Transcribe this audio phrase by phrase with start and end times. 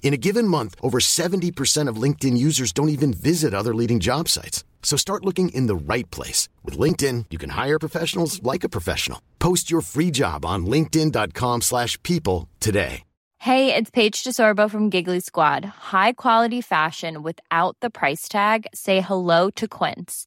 [0.00, 4.28] In a given month, over 70% of LinkedIn users don't even visit other leading job
[4.28, 4.64] sites.
[4.82, 6.48] So start looking in the right place.
[6.64, 9.20] With LinkedIn, you can hire professionals like a professional.
[9.38, 13.02] Post your free job on linkedin.com slash people today.
[13.40, 15.64] Hey, it's Paige DeSorbo from Giggly Squad.
[15.64, 18.66] High quality fashion without the price tag.
[18.74, 20.26] Say hello to Quince.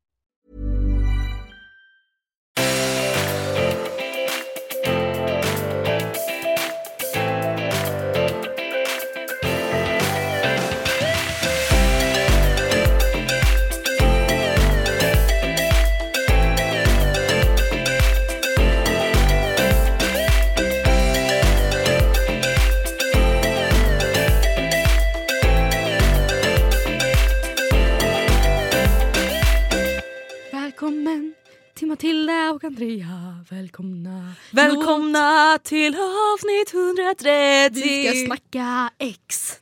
[32.61, 33.45] Och Andrea.
[33.49, 34.33] Välkomna.
[34.51, 37.81] Välkomna till avsnitt 130!
[37.83, 39.59] Vi ska snacka X.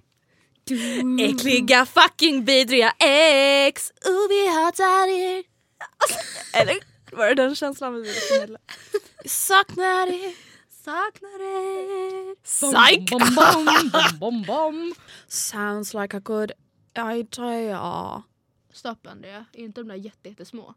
[0.63, 1.23] Du.
[1.25, 3.89] Äckliga fucking vidriga ex!
[3.89, 5.43] Och vi hatar er.
[6.61, 6.77] Eller
[7.11, 8.59] var det den känslan vi ville förmedla?
[9.25, 10.33] Saknar er.
[10.83, 12.35] Saknar er.
[12.43, 13.09] Psych!
[13.09, 14.93] Bom, bom, bom, bom, bom.
[15.27, 16.51] Sounds like a good
[16.97, 18.23] idea.
[18.73, 20.73] Stopp Andrea, är inte de där jätte, jättesmå?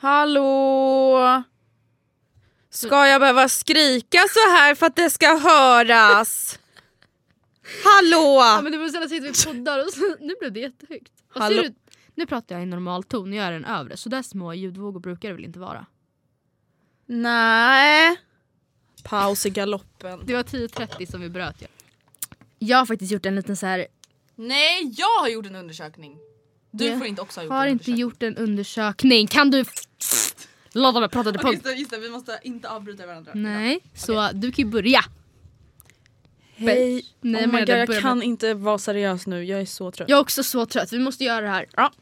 [0.00, 1.42] Hallå?
[2.70, 6.58] Ska jag behöva skrika så här för att det ska höras?
[7.84, 8.36] Hallå?
[8.40, 11.12] Ja men det var sällan sitter vi poddar och så, nu blev det jättehögt.
[11.34, 11.56] Och Hallå?
[11.56, 11.74] ser du,
[12.14, 13.96] nu pratar jag i normal ton, jag är den övre.
[13.96, 15.86] Så där små ljudvågor brukar det väl inte vara?
[17.06, 18.16] Nej.
[19.04, 20.20] Paus i galoppen.
[20.24, 21.68] Det var 10.30 som vi bröt ja.
[22.58, 23.86] Jag har faktiskt gjort en liten så här.
[24.34, 26.18] Nej, jag har gjort en undersökning.
[26.70, 29.26] Du Jag får inte också ha gjort har en inte gjort en undersökning.
[29.26, 29.64] Kan du
[30.72, 31.54] låta mig prata till Okej, punkt?
[31.54, 33.32] just, det, just det, vi måste inte avbryta varandra.
[33.34, 35.00] Nej, så du kan ju börja.
[36.56, 37.04] Hej.
[37.20, 39.90] Nej, oh men my God, jag kan med- inte vara seriös nu, jag är så
[39.90, 40.08] trött.
[40.08, 41.66] Jag är också så trött, vi måste göra det här.
[41.76, 41.92] Ja.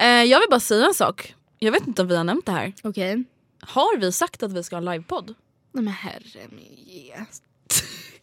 [0.00, 1.34] Eh, jag vill bara säga en sak.
[1.58, 2.72] Jag vet inte om vi har nämnt det här.
[2.82, 3.24] Okej.
[3.60, 5.34] Har vi sagt att vi ska ha livepodd?
[5.72, 6.72] Nej men herre min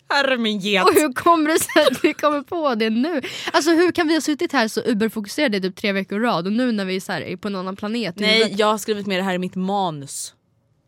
[0.10, 0.84] Herre min get.
[0.84, 3.22] Och hur kommer det sig att vi kommer på det nu?
[3.54, 6.48] Alltså hur kan vi ha suttit här så uberfokuserade i typ tre veckor i rad
[6.48, 8.16] och nu när vi är, så här, är på en annan planet?
[8.18, 10.34] Nej, jag har skrivit med det här i mitt manus.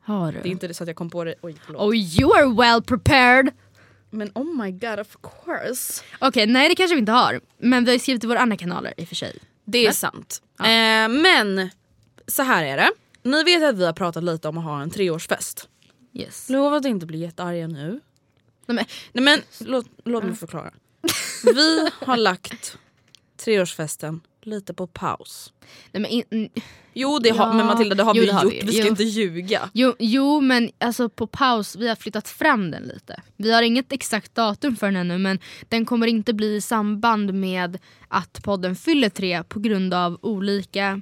[0.03, 0.39] Har du?
[0.41, 1.35] Det är inte så att jag kom på det.
[1.41, 1.81] Oj, förlåt.
[1.81, 3.49] Oh you are well prepared!
[4.09, 6.03] Men oh my god, of course.
[6.19, 7.41] Okej, nej det kanske vi inte har.
[7.57, 9.35] Men vi har skrivit i våra andra kanaler i och för sig.
[9.65, 10.41] Det är sant.
[10.59, 11.69] Eh, men
[12.27, 12.91] så här är det.
[13.23, 15.67] Ni vet att vi har pratat lite om att ha en treårsfest.
[16.13, 16.49] Yes.
[16.49, 17.99] Lova att inte bli jättearga nu.
[18.65, 19.41] Nej, men, Nej men
[19.71, 20.71] låt, låt mig förklara.
[21.55, 22.77] Vi har lagt
[23.45, 25.53] treårsfesten lite på paus.
[25.91, 26.49] nej, men, in,
[26.93, 27.53] Jo det har, Ja.
[27.53, 28.61] men Matilda det har Jo, vi det har gjort, vi.
[28.65, 28.87] vi, ska Jo.
[28.89, 29.69] inte ljuga.
[29.73, 33.21] jo, jo men alltså på paus, vi har flyttat fram den lite.
[33.37, 35.39] Vi har inget exakt datum för den ännu men
[35.69, 37.77] den kommer inte bli i samband med
[38.07, 41.01] att podden fyller tre på grund av olika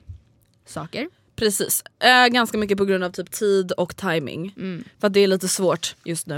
[0.65, 1.09] saker.
[1.39, 4.53] Precis, eh, ganska mycket på grund av typ tid och timing.
[4.99, 6.35] För att det är lite svårt just nu.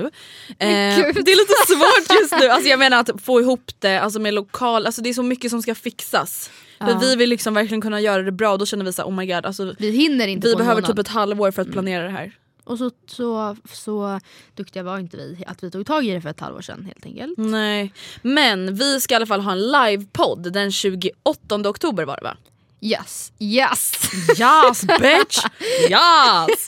[0.49, 4.19] Eh, det är lite svårt just nu, alltså jag menar att få ihop det alltså
[4.19, 6.49] med lokal, alltså det är så mycket som ska fixas.
[6.79, 6.99] För Ja.
[7.01, 9.13] vi vill liksom verkligen kunna göra det bra och då känner vi så här, oh
[9.15, 10.89] my god, alltså, Vi hinner inte vi behöver månad.
[10.95, 12.31] typ ett halvår för att planera det här.
[12.63, 14.19] Och så, så, så
[14.55, 17.05] duktiga var inte vi att vi tog tag i det för ett halvår sedan helt
[17.05, 17.37] enkelt.
[17.37, 22.23] Nej, men vi ska i alla fall ha en livepodd den 28 oktober var det
[22.23, 22.37] va?
[22.81, 23.93] Yes, yes!
[24.39, 25.45] Yes bitch!
[25.89, 26.67] Yes!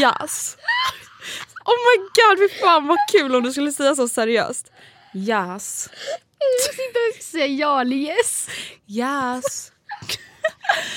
[0.00, 0.56] Yes!
[1.64, 4.72] Oh my god, fy fan vad kul om du skulle säga så seriöst.
[5.14, 5.88] Yes.
[6.38, 8.48] Jag sitter och säga ja eller yes.
[8.86, 9.72] Yes.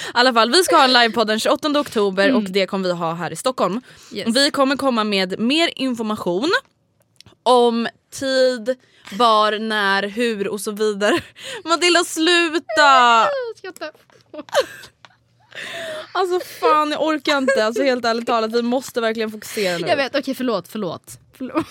[0.07, 2.94] I alla fall, vi ska ha en livepodd den 28 oktober och det kommer vi
[2.94, 3.81] ha här i Stockholm.
[4.12, 4.36] Yes.
[4.36, 6.51] Vi kommer komma med mer information
[7.44, 8.75] om tid,
[9.12, 11.21] var, när, hur och så vidare.
[11.63, 13.30] Matilda sluta!
[16.12, 19.88] Alltså fan jag orkar inte, alltså helt ärligt talat vi måste verkligen fokusera nu.
[19.88, 21.19] Jag vet, okej förlåt, förlåt.
[21.38, 21.65] förlåt.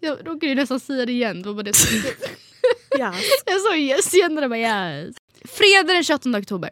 [0.00, 1.42] Jag råkade ju nästan säga det igen.
[1.42, 1.68] Det var bara det.
[1.68, 3.24] Yes.
[3.46, 5.16] Jag sa yes igen det bara yes.
[5.44, 6.70] Fredag den 28 oktober.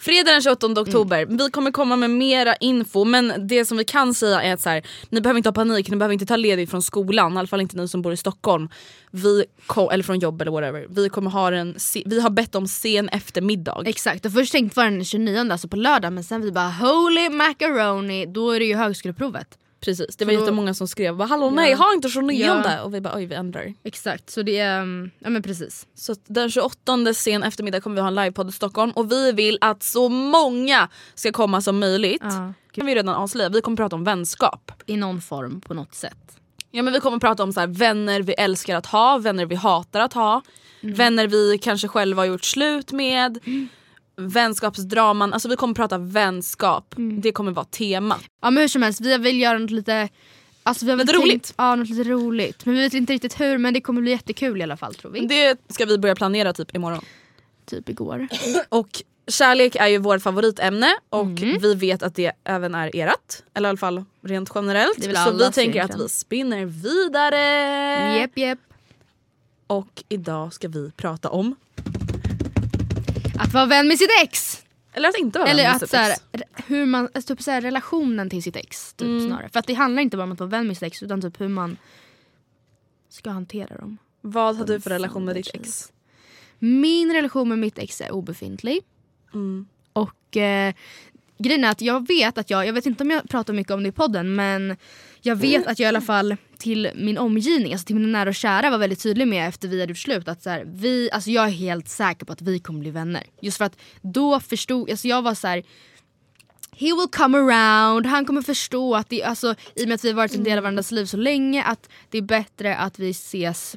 [0.00, 4.14] Fredag den 28 oktober, vi kommer komma med mera info men det som vi kan
[4.14, 6.70] säga är att så här, ni behöver inte ha panik, ni behöver inte ta ledigt
[6.70, 8.68] från skolan, i alla fall inte ni som bor i Stockholm.
[9.10, 10.86] Vi kom, eller från jobb eller whatever.
[10.90, 13.82] Vi, kommer ha en, vi har bett om sen eftermiddag.
[13.86, 17.28] Exakt, och först tänkte var den 29 alltså på lördag men sen vi bara holy
[17.30, 19.59] macaroni, då är det ju högskoleprovet.
[19.80, 21.76] Precis, det var Så jättemånga som skrev bara, hallå nej Ja.
[21.76, 22.82] ha inte 29 Ja.
[22.82, 23.74] och vi bara oj vi ändrar.
[23.84, 25.86] Exakt, så det är, um, ja men precis.
[25.94, 29.58] Så den 28 sen eftermiddag kommer vi ha en livepodd i Stockholm och vi vill
[29.60, 32.22] att så många ska komma som möjligt.
[32.22, 34.72] Ja, kan vi redan avslöja, vi kommer prata om vänskap.
[34.86, 36.16] I någon form på något sätt.
[36.70, 39.54] Ja, men vi kommer prata om så här, vänner vi älskar att ha, vänner vi
[39.54, 40.42] hatar att ha.
[40.80, 43.38] Vänner vi kanske själva har gjort slut med.
[44.20, 46.94] Vänskapsdraman, alltså vi kommer prata vänskap.
[47.22, 48.16] Det kommer vara tema.
[48.42, 50.08] Ja men hur som helst, vi vill göra något lite
[50.62, 51.54] Alltså vi har Lite tänkt- roligt.
[51.56, 52.66] Ja något lite roligt.
[52.66, 55.10] Men vi vet inte riktigt hur men det kommer bli jättekul i alla fall tror
[55.10, 55.20] vi.
[55.26, 57.04] Det ska vi börja planera typ imorgon.
[57.66, 58.28] Typ igår.
[58.68, 61.58] Och kärlek är ju vårt favoritämne och Mm.
[61.58, 63.42] vi vet att det även är erat.
[63.54, 65.04] Eller i alla fall rent generellt.
[65.24, 68.16] Så vi tänker att vi spinner vidare.
[68.18, 68.58] Jepp jepp.
[69.66, 71.56] Och idag ska vi prata om,
[73.50, 74.64] Att vara vän med sitt ex!
[74.92, 76.42] eller att inte vara Eller vän med att sitt såhär, ex.
[76.66, 79.26] hur man, alltså, typ såhär, relationen till sitt ex typ, Mm.
[79.26, 79.48] snarare.
[79.48, 81.40] För att det handlar inte bara om att vara vän med sitt ex utan typ
[81.40, 81.76] hur man
[83.08, 83.98] ska hantera dem.
[84.20, 85.92] Vad har du för relation med ditt ex?
[86.58, 88.80] Min relation med mitt ex är obefintlig.
[89.34, 89.66] Mm.
[89.92, 90.74] Och eh,
[91.38, 93.82] grejen är att jag vet att jag, jag vet inte om jag pratar mycket om
[93.82, 94.76] det i podden men
[95.22, 98.34] jag vet att jag i alla fall till min omgivning, alltså till mina nära och
[98.34, 101.30] kära var väldigt tydlig med efter vi hade gjort slut att så här, vi, alltså
[101.30, 103.22] jag är helt säker på att vi kommer bli vänner.
[103.40, 105.62] Just för att då förstod, alltså jag var så här.
[106.72, 110.08] He will come around, han kommer förstå att det, alltså, i och med att vi
[110.08, 113.10] har varit en del av varandras liv så länge att det är bättre att vi
[113.10, 113.76] ses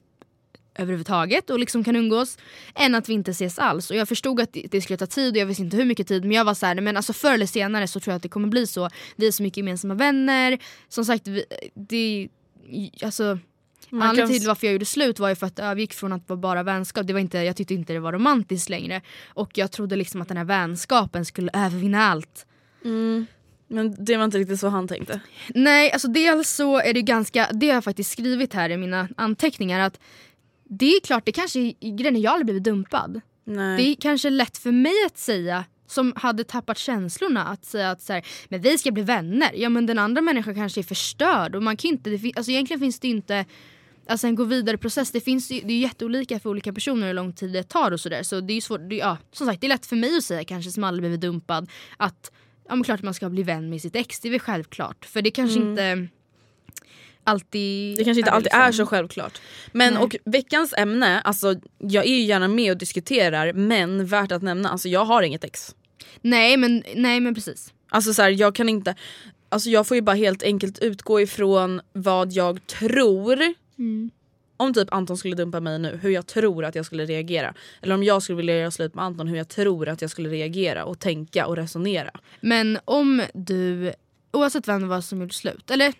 [0.75, 2.37] överhuvudtaget och liksom kan umgås
[2.75, 3.89] än att vi inte ses alls.
[3.89, 6.23] Och jag förstod att det, skulle ta tid och jag visste inte hur mycket tid
[6.23, 8.29] men jag var så här, men alltså förr eller senare så tror jag att det
[8.29, 8.89] kommer bli så.
[9.15, 10.57] Vi är så mycket gemensamma vänner.
[10.89, 12.29] Som sagt, vi, det,
[13.03, 13.23] alltså
[13.89, 16.13] Man Anledningen kan- till varför jag gjorde slut var ju för att jag gick från
[16.13, 19.01] att vara bara vänskap, det var inte, jag tyckte inte det var romantiskt längre.
[19.27, 22.45] Och jag trodde liksom att den här vänskapen skulle övervinna allt.
[22.85, 23.25] Mm.
[23.67, 25.19] Men det var inte riktigt så han tänkte.
[25.55, 29.07] Nej, alltså dels så är det ganska, det har jag faktiskt skrivit här i mina
[29.17, 29.99] anteckningar att
[30.79, 33.21] det är klart, det kanske är grejen jag aldrig blivit dumpad.
[33.45, 33.77] Nej.
[33.77, 38.01] Det är kanske lätt för mig att säga som hade tappat känslorna att säga att
[38.01, 39.51] så här, men vi ska bli vänner.
[39.55, 42.79] Ja men den andra människan kanske är förstörd och man kan inte, det alltså egentligen
[42.79, 43.45] finns det inte
[44.07, 47.13] Alltså en gå vidare process, det, finns, ju- det är jätteolika för olika personer hur
[47.13, 48.23] lång tid det tar och sådär.
[48.23, 50.23] Så det är ju svårt, det, ja, som sagt det är lätt för mig att
[50.23, 52.31] säga kanske som aldrig blivit dumpad att
[52.69, 55.05] ja men klart man ska bli vän med sitt ex, det är väl självklart.
[55.05, 56.07] För det kanske inte
[57.23, 58.61] alltid Det kanske inte alltid liksom.
[58.61, 59.41] är så självklart.
[59.71, 60.03] Men Nej.
[60.03, 64.69] och veckans ämne, alltså jag är ju gärna med och diskuterar men värt att nämna,
[64.69, 65.75] alltså jag har inget ex.
[66.21, 67.73] Nej men, nej men precis.
[67.89, 68.95] Alltså så här, jag kan inte,
[69.49, 73.53] alltså jag får ju bara helt enkelt utgå ifrån vad jag tror
[74.57, 77.53] om typ Anton skulle dumpa mig nu, hur jag tror att jag skulle reagera.
[77.81, 80.29] Eller om jag skulle vilja göra slut med Anton, hur jag tror att jag skulle
[80.29, 82.11] reagera och tänka och resonera.
[82.41, 83.93] Men om du,
[84.31, 85.93] oavsett vem det var som gjorde slut, eller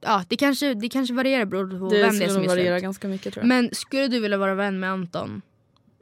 [0.00, 2.82] ja det kanske, det kanske varierar beroende på Det vem det är som gör slut.
[2.82, 3.48] ganska mycket tror jag.
[3.48, 5.42] Men skulle du vilja vara vän med Anton?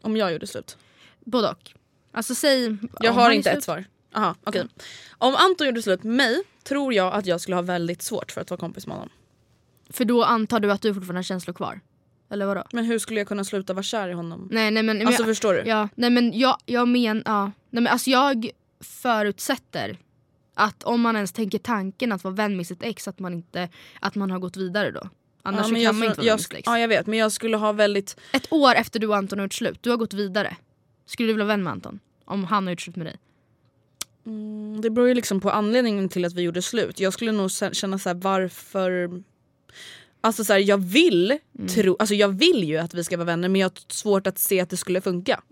[0.03, 0.77] om jag gjorde slut.
[1.25, 1.71] Både och.
[2.13, 2.77] Alltså säg...
[3.01, 3.85] Jag har inte ett svar.
[4.15, 4.65] Aha, okej.
[5.19, 8.41] Om Anton gjorde slut med mig tror jag att jag skulle ha väldigt svårt för
[8.41, 9.11] att vara kompis med honom.
[9.91, 11.81] För då antar du att du fortfarande har känslor kvar?
[12.31, 12.65] Eller vadå?
[12.73, 14.49] Men hur skulle jag kunna sluta vara kär i honom?
[14.53, 15.63] Nej nej men, men Alltså jag, förstår du?
[15.67, 17.45] ja, nej men jag, jag men, ja.
[17.45, 18.51] nej, men alltså jag
[18.81, 19.99] förutsätter
[20.59, 23.69] att om man ens tänker tanken att vara vän med sitt ex att man inte,
[24.01, 25.09] att man har gått vidare då.
[25.43, 26.63] Annars ja, kan jag, man inte vara jag, vän med sitt ex.
[26.67, 29.45] ja jag vet men jag skulle ha väldigt Ett år efter du och Anton har
[29.47, 30.57] gjort slut, du har gått vidare.
[31.07, 32.01] Skulle du vilja vara vän med Anton?
[32.25, 33.17] Om han har gjort slut med dig?
[34.27, 37.01] Mm, Det beror ju liksom på anledningen till att vi gjorde slut.
[37.01, 39.23] Jag skulle nog känna så här, varför...
[40.21, 41.69] Alltså så här, jag vill Mm.
[41.69, 44.39] tro, alltså jag vill ju att vi ska vara vänner men jag har svårt att
[44.39, 45.43] se att det skulle funka.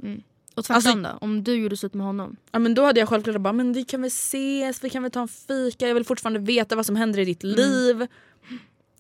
[0.55, 1.19] Och tvärtom Alltså- då?
[1.27, 2.37] Om du gjorde slut med honom?
[2.53, 5.13] Ja, men då hade jag självklart bara, men vi kan väl ses, vi kan väl
[5.13, 7.57] ta en fika, jag vill fortfarande veta vad som händer i ditt Mm.
[7.57, 8.07] liv.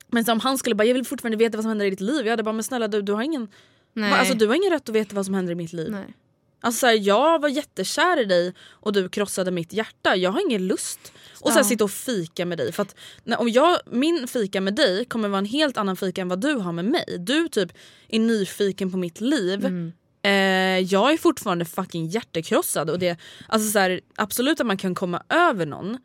[0.08, 2.26] Men om han skulle bara, jag vill fortfarande veta vad som händer i ditt liv.
[2.26, 3.48] Jag hade bara, men snälla du, du har ingen,
[3.92, 4.12] Nej.
[4.12, 5.90] alltså, du har ingen rätt att veta vad som händer i mitt liv.
[5.90, 6.14] Nej.
[6.60, 10.16] Alltså så här, jag var jättekär i dig och du krossade mitt hjärta.
[10.16, 10.98] Jag har ingen lust
[11.34, 11.64] att så här, Ja.
[11.64, 12.72] sitta och fika med dig.
[12.72, 16.20] För att, när, om jag, min fika med dig kommer vara en helt annan fika
[16.22, 17.04] än vad du har med mig.
[17.18, 17.72] Du typ
[18.08, 19.64] är nyfiken på mitt liv.
[19.64, 19.92] Mm.
[20.24, 20.30] Eh,
[20.78, 22.90] jag är fortfarande fucking hjärtekrossad.
[22.90, 23.16] Och det,
[23.48, 25.98] alltså så här, absolut att man kan komma över någon.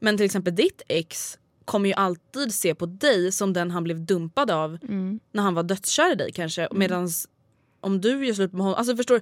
[0.00, 4.00] Men till exempel ditt ex kommer ju alltid se på dig som den han blev
[4.06, 5.20] dumpad av Mm.
[5.32, 6.68] när han var dödskär i dig kanske.
[6.72, 7.08] Medan
[7.80, 9.20] om du gör slut med honom, alltså förstår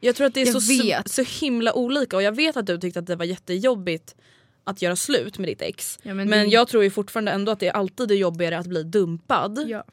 [0.00, 1.08] jag tror att det är Jag så, vet.
[1.10, 4.14] så himla olika och jag vet att du tyckte att det var jättejobbigt
[4.64, 5.98] att göra slut med ditt ex.
[6.02, 8.66] Ja, men men det- jag tror ju fortfarande ändå att det alltid är jobbigare att
[8.66, 9.64] bli dumpad.
[9.68, 9.84] Ja.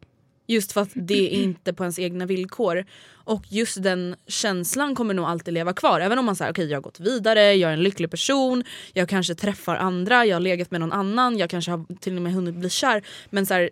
[0.51, 2.85] Just för att det är inte på ens egna villkor.
[3.13, 5.99] Och just den känslan kommer nog alltid leva kvar.
[5.99, 9.09] Även om man säger okej jag har gått vidare, jag är en lycklig person, jag
[9.09, 12.33] kanske träffar andra, jag har legat med någon annan, jag kanske har till och med
[12.33, 13.03] hunnit bli kär.
[13.29, 13.69] Men så här,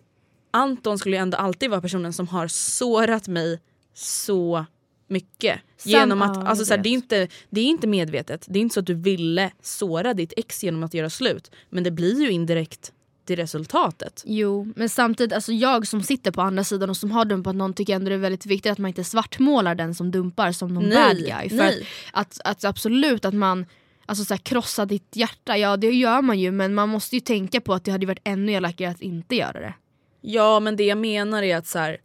[0.51, 3.59] Anton skulle ju ändå alltid vara personen som har sårat mig
[3.93, 4.65] så
[5.07, 5.59] mycket.
[5.83, 8.61] Genom att, ja, alltså så här, det, är inte, det är inte medvetet, det är
[8.61, 11.51] inte så att du ville såra ditt ex genom att göra slut.
[11.69, 12.93] Men det blir ju indirekt
[13.29, 14.23] till resultatet.
[14.25, 17.73] Jo, men samtidigt, alltså jag som sitter på andra sidan och som har dumpat någon
[17.73, 20.89] tycker ändå det är väldigt viktigt att man inte svartmålar den som dumpar som någon
[20.89, 21.49] Nej, bad guy.
[21.49, 21.75] För att,
[22.13, 23.65] att, att absolut att man
[24.05, 27.19] alltså så här, krossar ditt hjärta, ja det gör man ju men man måste ju
[27.19, 29.73] tänka på att det hade varit ännu elakare att inte göra det.
[30.21, 31.97] Ja men det jag menar är att så här,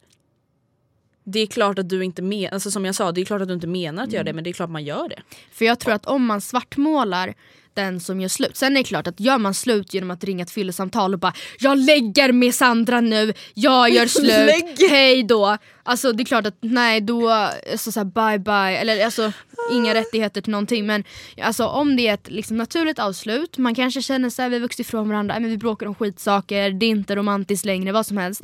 [1.25, 3.49] Det är klart att du inte menar, alltså som jag sa, det är klart att
[3.49, 5.23] du inte menar att göra det men det är klart man gör det.
[5.53, 7.35] För jag tror att om man svartmålar
[7.75, 8.57] den som gör slut.
[8.57, 11.33] Sen är det klart att gör man slut genom att ringa ett fyllesamtal och bara
[11.59, 15.57] “jag lägger med Sandra nu, jag gör slut, hej då”.
[15.83, 19.33] Alltså det är klart att nej då, alltså, så här, bye bye, eller alltså
[19.73, 20.87] inga rättigheter till någonting.
[20.87, 21.05] Men
[21.43, 24.87] alltså, om det är ett liksom, naturligt avslut, man kanske känner sig vi har vuxit
[24.87, 28.43] ifrån varandra, men vi bråkar om skitsaker, det är inte romantiskt längre, vad som helst.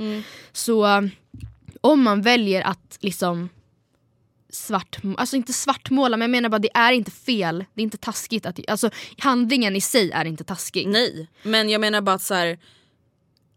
[0.52, 1.08] Så
[1.80, 3.48] om man väljer att liksom
[4.52, 7.98] svart, alltså inte svartmåla men jag menar bara det är inte fel, det är inte
[7.98, 8.46] taskigt.
[8.46, 10.88] Att, alltså handlingen i sig är inte taskig.
[10.88, 12.58] Nej, men jag menar bara att så här,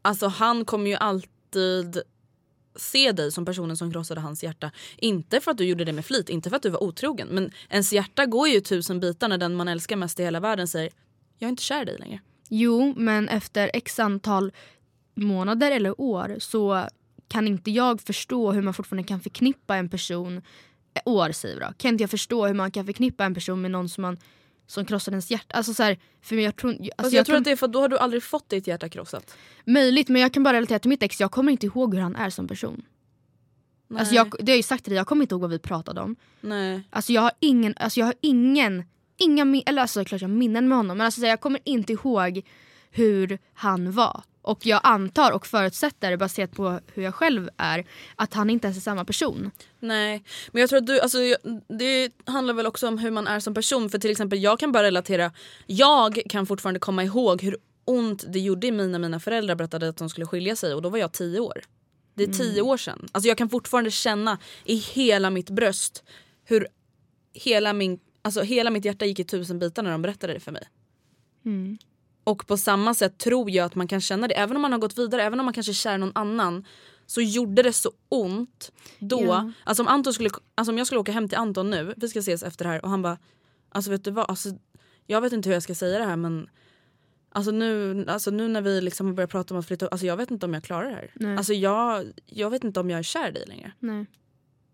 [0.01, 2.01] alltså han kommer ju alltid
[2.75, 4.71] se dig som personen som krossade hans hjärta.
[4.97, 7.27] Inte för att du gjorde det med flit, inte för att du var otrogen.
[7.27, 10.67] Men ens hjärta går ju tusen bitar när den man älskar mest i hela världen
[10.67, 10.91] säger
[11.39, 12.19] jag är inte kär i dig längre.
[12.49, 14.51] Jo men efter x antal
[15.15, 16.87] månader eller år så
[17.27, 20.41] kan inte jag förstå hur man fortfarande kan förknippa en person,
[21.05, 23.71] år säger vi då, kan inte jag förstå hur man kan förknippa en person med
[23.71, 24.17] någon som man
[24.67, 25.55] som krossade ens hjärta.
[25.57, 27.65] Alltså så här, för jag tror, alltså Alltså jag, jag tror att det är för
[27.65, 29.35] att då har du aldrig fått ditt hjärta krossat.
[29.65, 32.15] Möjligt men jag kan bara relatera till mitt ex, jag kommer inte ihåg hur han
[32.15, 32.81] är som person.
[33.97, 35.59] Alltså jag, det har jag ju sagt till dig, jag kommer inte ihåg vad vi
[35.59, 36.15] pratade om.
[36.41, 36.81] Nej.
[36.89, 38.83] Alltså jag har ingen, alltså jag har ingen,
[39.17, 41.41] inga min- eller alltså klart jag har minnen med honom men alltså så här, jag
[41.41, 42.41] kommer inte ihåg
[42.91, 44.23] hur han var.
[44.43, 47.85] Och jag antar och förutsätter baserat på hur jag själv är
[48.15, 49.51] att han inte ens är samma person.
[49.79, 51.17] Nej, men jag tror att du, alltså,
[51.79, 53.89] det handlar väl också om hur man är som person.
[53.89, 55.31] För till exempel jag kan bara relatera,
[55.65, 59.89] jag kan fortfarande komma ihåg hur ont det gjorde i mig när mina föräldrar berättade
[59.89, 61.61] att de skulle skilja sig och då var jag tio år.
[62.15, 63.07] Det är tio år sedan.
[63.11, 66.03] Alltså jag kan fortfarande känna i hela mitt bröst
[66.43, 66.67] hur
[67.33, 70.51] hela, min, alltså hela mitt hjärta gick i tusen bitar när de berättade det för
[70.51, 70.67] mig.
[72.23, 74.79] Och på samma sätt tror jag att man kan känna det, även om man har
[74.79, 76.65] gått vidare, även om man kanske är kär i någon annan
[77.05, 79.23] så gjorde det så ont då.
[79.23, 79.51] Ja.
[79.63, 82.19] Alltså, om Anton skulle, alltså om jag skulle åka hem till Anton nu, vi ska
[82.19, 83.17] ses efter det här och han bara
[83.69, 84.49] Alltså vet du vad, alltså,
[85.07, 86.49] jag vet inte hur jag ska säga det här men
[87.35, 90.17] Alltså nu, alltså nu när vi liksom har börjat prata om att flytta alltså jag
[90.17, 91.11] vet inte om jag klarar det här.
[91.15, 91.37] Nej.
[91.37, 93.71] Alltså jag, jag vet inte om jag är kär i dig längre.
[93.79, 94.05] Nej.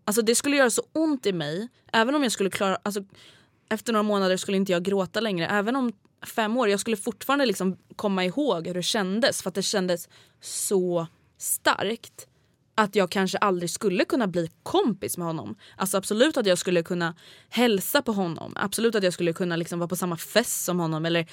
[0.04, 3.04] Alltså det skulle göra så ont i mig, även om jag skulle klara, alltså
[3.68, 5.46] efter några månader skulle inte jag gråta längre.
[5.46, 5.92] Även om
[6.22, 10.08] fem år, jag skulle fortfarande liksom komma ihåg hur det kändes för att det kändes
[10.40, 11.06] så
[11.38, 12.26] starkt.
[12.74, 15.54] Att jag kanske aldrig skulle kunna bli kompis med honom.
[15.76, 17.14] Alltså absolut att jag skulle kunna
[17.48, 18.52] hälsa på honom.
[18.56, 21.06] Absolut att jag skulle kunna liksom vara på samma fest som honom.
[21.06, 21.26] Eller...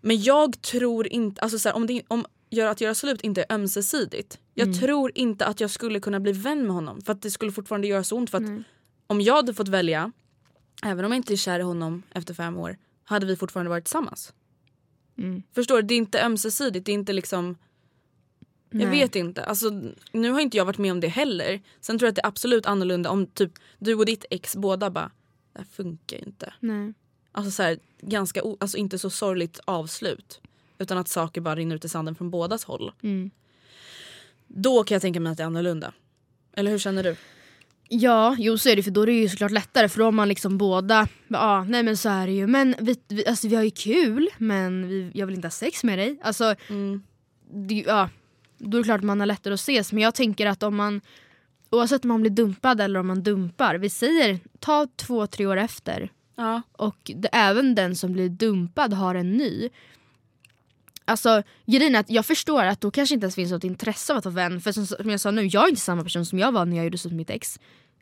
[0.00, 3.54] Men jag tror inte, alltså så här, om, det, om att göra slut inte är
[3.54, 4.38] ömsesidigt.
[4.54, 7.00] Jag tror inte att jag skulle kunna bli vän med honom.
[7.02, 8.30] För att det skulle fortfarande göra så ont.
[8.30, 8.50] För att
[9.06, 10.12] om jag hade fått välja,
[10.84, 12.76] även om jag inte är kär i honom efter fem år,
[13.08, 14.32] hade vi fortfarande varit tillsammans.
[15.54, 15.82] Förstår du?
[15.82, 16.86] Det är inte ömsesidigt.
[16.86, 17.56] Det är inte liksom...
[18.70, 19.00] Jag Nej.
[19.00, 19.44] vet inte.
[19.44, 19.70] Alltså,
[20.12, 21.60] nu har inte jag varit med om det heller.
[21.80, 24.90] Sen tror jag att det är absolut annorlunda om typ du och ditt ex båda
[24.90, 25.10] bara,
[25.52, 26.52] det här funkar ju inte.
[26.60, 26.92] Nej.
[27.32, 30.40] Alltså, så här, ganska alltså, inte så sorgligt avslut.
[30.78, 32.92] Utan att saker bara rinner ut i sanden från bådas håll.
[33.02, 33.30] Mm.
[34.46, 35.92] Då kan jag tänka mig att det är annorlunda.
[36.52, 37.16] Eller hur känner du?
[37.88, 40.12] Ja, jo så är det för då är det ju såklart lättare för då har
[40.12, 42.46] man liksom båda, ja nej men så är det ju.
[42.46, 45.84] Men vi, vi, alltså, vi har ju kul men vi, jag vill inte ha sex
[45.84, 46.18] med dig.
[46.22, 47.02] Alltså, Mm.
[47.68, 48.08] det, ja,
[48.58, 49.92] då är det klart att man har lättare att ses.
[49.92, 51.00] Men jag tänker att om man,
[51.70, 55.56] oavsett om man blir dumpad eller om man dumpar, vi säger ta två, tre år
[55.56, 56.62] efter Ja.
[56.72, 59.68] och det, även den som blir dumpad har en ny.
[61.08, 64.18] Alltså grejen är att jag förstår att då kanske inte ens finns något intresse av
[64.18, 64.60] att vara vän.
[64.60, 66.76] För som, som jag sa nu, jag är inte samma person som jag var när
[66.76, 67.58] jag gjorde slut med mitt ex.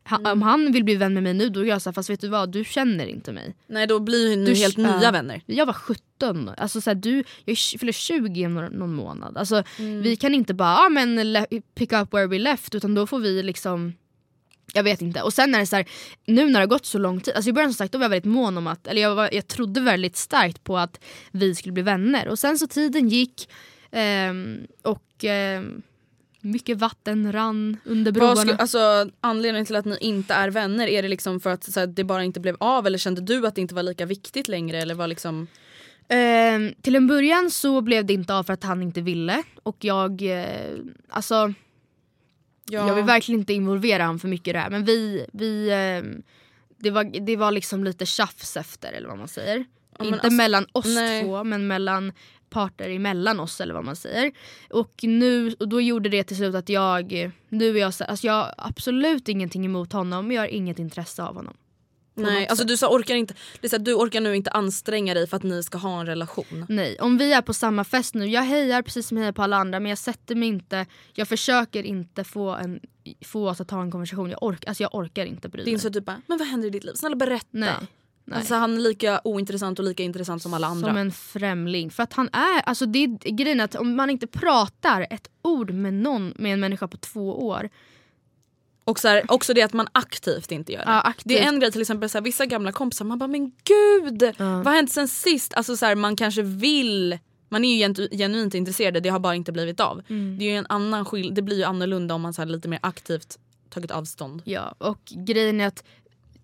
[0.08, 0.32] Ha, Mm.
[0.32, 2.28] Om han vill bli vän med mig nu då är jag såhär, fast vet du
[2.28, 3.54] vad, du känner inte mig.
[3.66, 4.98] Nej då blir ni Du- helt ja.
[4.98, 5.40] nya vänner.
[5.46, 9.36] Jag var 17, alltså så här, du, jag fyller 20 om någon, någon månad.
[9.36, 10.02] Alltså, Mm.
[10.02, 13.42] Vi kan inte bara ah, men pick up where we left utan då får vi
[13.42, 13.92] liksom
[14.72, 15.22] jag vet inte.
[15.22, 15.88] Och sen är det så här,
[16.26, 18.04] nu när det har gått så lång tid, alltså i början som sagt då var
[18.04, 21.54] jag väldigt mån om att, eller jag, var, jag trodde väldigt starkt på att vi
[21.54, 22.28] skulle bli vänner.
[22.28, 23.48] Och sen så tiden gick
[23.90, 25.82] ehm, och ehm,
[26.40, 28.36] mycket vatten rann under broarna.
[28.36, 31.80] Skulle, alltså, anledningen till att ni inte är vänner, är det liksom för att så
[31.80, 34.48] här, det bara inte blev av eller kände du att det inte var lika viktigt
[34.48, 34.78] längre?
[34.78, 35.46] Eller var liksom...
[36.08, 39.76] Ehm, till en början så blev det inte av för att han inte ville och
[39.80, 40.76] jag, eh,
[41.08, 41.54] alltså
[42.70, 42.88] Ja.
[42.88, 46.22] Jag vill verkligen inte involvera honom för mycket i det här men vi, vi ehm,
[46.78, 49.64] det, var, det var liksom lite tjafs efter eller vad man säger.
[49.98, 51.22] Ja, inte alltså, mellan oss nej.
[51.22, 52.12] två men mellan
[52.50, 54.32] parter emellan oss eller vad man säger.
[54.70, 58.26] Och nu, och då gjorde det till slut att jag, nu är jag så, alltså
[58.26, 61.56] jag har absolut ingenting emot honom jag har inget intresse av honom.
[62.16, 63.34] Nej, alltså du, så orkar inte,
[63.72, 66.66] här, du orkar nu inte anstränga dig för att ni ska ha en relation.
[66.68, 69.42] Nej, om vi är på samma fest nu, jag hejar precis som jag hejar på
[69.42, 72.80] alla andra men jag sätter mig inte, jag försöker inte få, en,
[73.24, 74.30] få oss att ta en konversation.
[74.30, 75.72] Jag, ork, alltså jag orkar inte bry mig.
[75.72, 76.92] inte så du bara, men vad händer i ditt liv?
[76.94, 77.48] Snälla berätta.
[77.50, 77.74] Nej.
[78.28, 78.38] Nej.
[78.38, 80.88] Alltså, han är lika ointressant och lika intressant som alla andra.
[80.88, 81.90] Som en främling.
[81.90, 85.70] För att han är, alltså det är grejen att om man inte pratar ett ord
[85.70, 87.70] med någon, med en människa på två år.
[88.86, 90.90] Och så här, också det att man aktivt inte gör det.
[90.90, 91.28] Ja, aktivt.
[91.28, 94.22] Det är en grej till exempel så här, vissa gamla kompisar, man bara men gud
[94.22, 94.56] Ja.
[94.56, 95.54] vad har hänt sen sist?
[95.54, 99.34] Alltså så här, man kanske vill, man är ju genu- genuint intresserad, det har bara
[99.34, 100.02] inte blivit av.
[100.08, 100.38] Mm.
[100.38, 102.78] Det, är ju en annan skill- det blir ju annorlunda om man så lite mer
[102.82, 103.38] aktivt
[103.70, 104.42] tagit avstånd.
[104.44, 105.84] Ja, och grejen är att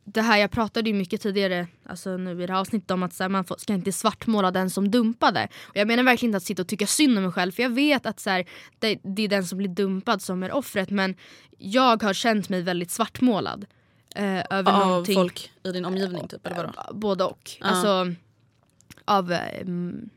[0.05, 3.13] det här jag pratade ju mycket tidigare alltså nu i det här avsnittet om att
[3.13, 5.49] så här, man får, ska inte svartmåla den som dumpade.
[5.63, 7.71] Och jag menar verkligen inte att sitta och tycka synd om mig själv för jag
[7.71, 8.45] vet att så här,
[8.79, 11.15] det, det är den som blir dumpad som är offret men
[11.59, 13.67] jag har känt mig väldigt svartmålad.
[14.15, 15.15] Eh, över Av någonting.
[15.15, 16.73] folk i din omgivning typ eller vadå?
[16.93, 17.51] Både och.
[17.61, 17.67] Ja.
[17.67, 18.15] Alltså
[19.05, 20.11] av, mm,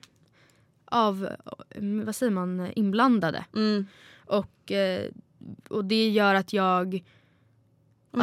[0.86, 1.30] av
[1.76, 3.46] mm, vad säger man, inblandade.
[3.56, 3.88] Mm.
[4.26, 5.10] Och, eh,
[5.70, 7.04] och det gör att jag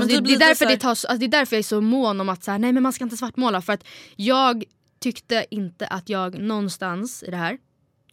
[0.01, 1.81] Alltså det, det, är därför det, tar, så- alltså det är därför jag är så
[1.81, 3.63] mån om att så här, nej men man ska inte svartmåla.
[3.63, 3.85] För att
[4.17, 4.65] jag
[5.01, 7.59] tyckte inte att jag någonstans i det här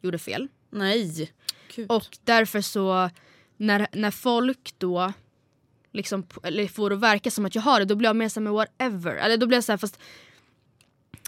[0.01, 0.47] gjorde fel.
[0.71, 1.31] Nej.
[1.75, 1.91] Gud.
[1.91, 3.09] Och därför så,
[3.57, 5.13] när, när folk då
[5.91, 8.29] liksom, eller får det att verka som att jag har det, då blir jag mer
[8.29, 9.15] såhär, whatever.
[9.15, 9.99] Eller då blir jag såhär, fast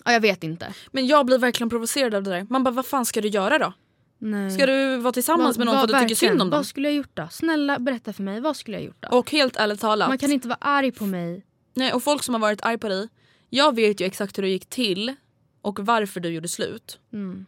[0.06, 0.74] ja, jag vet inte.
[0.92, 2.48] Men jag blir verkligen provocerad av det där.
[2.50, 3.74] Man bara vad fan ska du göra då?
[4.24, 4.52] Nej.
[4.52, 6.50] Ska du vara tillsammans med någon för att du tycker synd om dem?
[6.50, 7.28] Vad skulle jag gjort då?
[7.32, 9.18] Snälla berätta för mig, vad skulle jag gjort då?
[9.18, 10.10] Och helt ärligt talat.
[10.10, 11.46] Man kan inte vara arg på mig.
[11.74, 13.10] Nej, och folk som har varit arg på dig.
[13.50, 15.16] Jag vet ju exakt hur det gick till
[15.62, 17.00] och varför du gjorde slut.
[17.14, 17.46] Mm.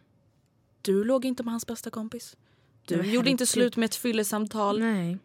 [0.81, 2.35] Du låg inte med hans bästa kompis.
[2.85, 4.79] Du Men gjorde inte slut med ett fyllesamtal.
[4.79, 5.17] Nej.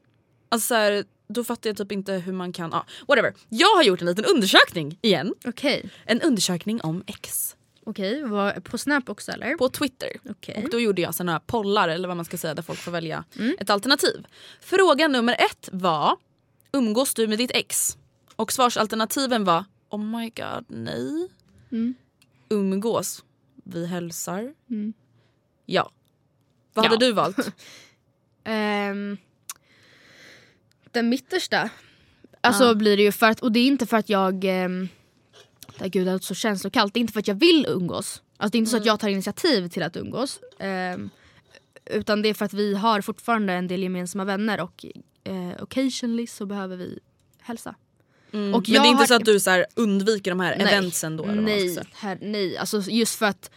[0.49, 2.75] Alltså så här, då fattar jag typ inte hur man kan...
[2.75, 3.35] Ah, whatever.
[3.49, 5.35] Jag har gjort en liten undersökning igen.
[5.45, 7.57] Okej, En undersökning om ex.
[7.91, 8.23] Okej.
[8.25, 9.55] vad- På Snap också eller?
[9.57, 10.09] På Twitter.
[10.31, 10.63] Okej.
[10.65, 12.93] Och då gjorde jag såna här pollar eller vad man ska säga där folk får
[12.93, 13.57] välja Mm.
[13.61, 14.27] ett alternativ.
[14.61, 16.17] Fråga nummer ett var
[16.73, 17.99] umgås du med ditt ex?
[18.37, 21.29] Och svarsalternativen var oh my god nej.
[21.73, 21.95] Mm.
[22.49, 23.25] Umgås.
[23.65, 24.55] Vi hälsar.
[24.71, 24.93] Mm.
[25.67, 25.91] Ja.
[26.75, 26.89] Vad Ja.
[26.91, 27.53] hade du valt?
[28.45, 29.17] Ehm,
[30.93, 31.71] den mittersta.
[32.41, 32.75] Alltså Ja.
[32.75, 34.89] blir det ju för att, och det är inte för att jag, um,
[35.79, 38.23] gud det låter så känslokallt, det är inte för att jag vill umgås.
[38.37, 40.41] Alltså det är inte så att jag tar initiativ till att umgås.
[40.59, 41.11] Ehm,
[41.91, 44.85] utan det är för att vi har fortfarande en del gemensamma vänner och
[45.25, 46.99] eh, occasionally så behöver vi
[47.41, 47.75] hälsa.
[48.33, 48.51] Mm.
[48.51, 50.67] Men det är inte har- så att du så här undviker de här Nej.
[50.75, 51.25] eventsen då?
[51.25, 52.57] Eller Nej, här, nej.
[52.59, 53.51] Alltså just för att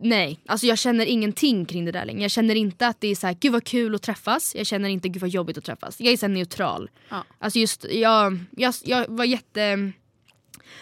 [0.00, 2.22] Nej, alltså jag känner ingenting kring det där längre.
[2.22, 4.54] Jag känner inte att det är så här, gud vad kul att träffas.
[4.54, 6.00] Jag känner inte gud vad jobbigt att träffas.
[6.00, 6.90] Jag är så neutral.
[7.08, 7.24] Ja.
[7.38, 9.92] Alltså just, jag, jag, jag var jätte...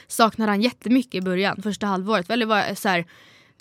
[0.07, 2.31] Saknade han jättemycket i början, första halvåret.
[2.31, 3.07] Eller var så här,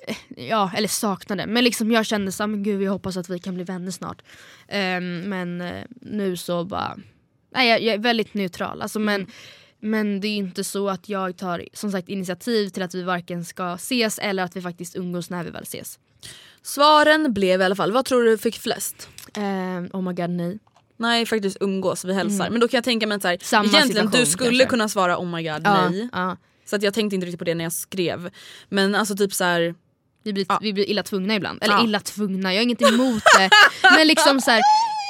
[0.07, 1.47] eh, ja, eller saknade.
[1.47, 3.91] Men liksom jag kände så här, men gud jag hoppas att vi kan bli vänner
[3.91, 4.21] snart.
[4.67, 6.97] Ehm, men eh, nu så bara...
[7.49, 8.81] Nej, jag, jag är väldigt neutral.
[8.81, 9.27] Alltså, men,
[9.79, 13.45] men det är inte så att jag tar som sagt initiativ till att vi varken
[13.45, 15.99] ska ses eller att vi faktiskt umgås när vi väl ses.
[16.61, 19.09] Svaren blev i alla fall, vad tror du fick flest?
[19.37, 20.59] Um, oh my god nej.
[20.97, 22.49] Nej faktiskt umgås, vi hälsar.
[22.49, 24.65] Men då kan jag tänka mig att så här, Samma egentligen du skulle kanske.
[24.65, 26.09] kunna svara oh my god Ja, nej.
[26.13, 26.37] ja.
[26.65, 28.29] Så att jag tänkte inte riktigt på det när jag skrev.
[28.69, 29.75] Men alltså typ så här,
[30.23, 30.59] Vi, blir, Ja.
[30.61, 31.63] vi blir illa tvungna ibland.
[31.63, 31.83] Eller Ja.
[31.83, 33.49] illa tvungna, jag har inget emot det.
[33.97, 34.61] Men liksom så här,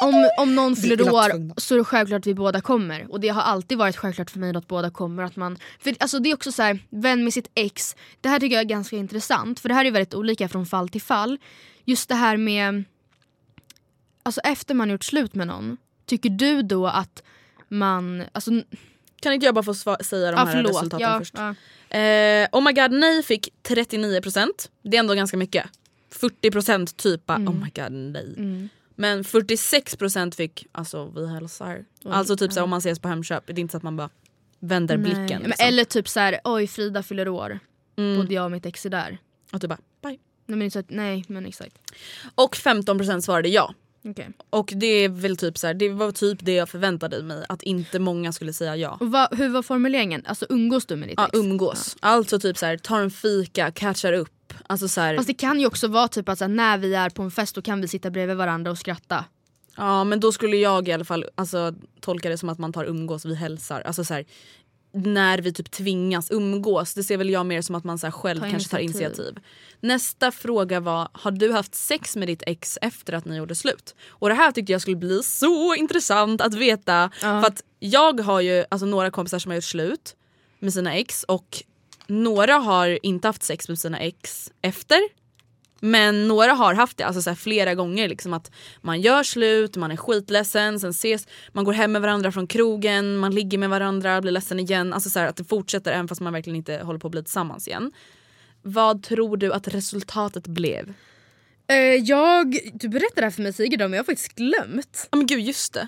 [0.04, 3.12] om, om någon fyller år så är det självklart att vi båda kommer.
[3.12, 5.24] Och det har alltid varit självklart för mig att båda kommer.
[5.24, 7.96] Att man, för alltså det är också så här, vän med sitt ex.
[8.22, 9.60] Det här tycker jag är ganska intressant.
[9.60, 11.38] För det här är väldigt olika från fall till fall.
[11.86, 12.84] Just det här med,
[14.26, 15.78] alltså efter man gjort slut med någon.
[16.06, 17.24] Tycker du då att
[17.68, 18.52] man, alltså
[19.22, 20.72] kan inte jag bara få sva- säga de ja, här förlåt.
[20.72, 21.34] resultaten Ja, först?
[21.38, 21.56] ja.
[21.98, 24.48] Eh, oh my god nej fick 39%.
[24.84, 25.66] Det är ändå ganska mycket.
[26.14, 28.34] 40% typ bara, oh my god nej.
[28.38, 28.70] Mm.
[28.96, 31.86] Men 46% fick alltså vi hälsar.
[32.06, 33.98] alltså typ så här, om man ses på Hemköp, det är inte så att man
[33.98, 34.10] bara
[34.60, 35.04] vänder Nej.
[35.04, 35.42] blicken.
[35.42, 35.68] Men Liksom.
[35.68, 37.60] Eller typ så här, oj Frida fyller år.
[37.98, 38.18] Mm.
[38.18, 39.18] Både jag och mitt ex är där.
[39.54, 40.18] Och typ bara, bye.
[40.46, 41.76] Nej men, så nej, men exakt.
[42.36, 43.74] Och 15% svarade ja.
[44.06, 44.30] Okej.
[44.50, 47.46] Och det är väl typ så här, det var typ det jag förväntade mig.
[47.50, 48.98] Att inte många skulle säga ja.
[49.02, 50.24] Vad, hur var formuleringen?
[50.26, 51.38] Alltså umgås du med ditt Ja, ex?
[51.38, 51.98] umgås.
[52.00, 54.54] Alltså typ så här, tar en fika, catchar upp.
[54.68, 57.10] Alltså så här, Fast det kan ju också vara typ att så när vi är
[57.10, 59.26] på en fest då kan vi sitta bredvid varandra och skratta.
[59.78, 62.86] Ja men då skulle jag i alla fall alltså, tolka det som att man tar
[62.86, 63.82] umgås, vi hälsar.
[63.82, 64.24] Alltså så
[64.96, 68.40] när vi typ tvingas umgås, det ser väl jag mer som att man så själv
[68.40, 69.08] Ta kanske tar initiativ.
[69.08, 69.44] initiativ.
[69.80, 73.96] Nästa fråga var, har du haft sex med ditt ex efter att ni gjorde slut?
[74.10, 77.10] Och det här tyckte jag skulle bli så intressant att veta.
[77.20, 80.16] För att jag har ju alltså, några kompisar som har gjort slut
[80.60, 81.64] med sina ex och
[82.08, 85.00] några har inte haft sex med sina ex efter.
[85.80, 88.10] Men några har haft det alltså så flera gånger.
[88.10, 92.32] Liksom att Man gör slut, man är skitledsen, sen ses, man går hem med varandra
[92.32, 94.94] från krogen, man ligger med varandra, blir ledsen igen.
[94.94, 97.68] Alltså så att det fortsätter även fast man verkligen inte håller på att bli tillsammans
[97.68, 97.92] igen.
[98.62, 100.94] Vad tror du att resultatet blev?
[101.68, 105.08] Eh, jag, du berättade det här för mig Sigrid men jag har faktiskt glömt.
[105.12, 105.88] Ja men gud just det.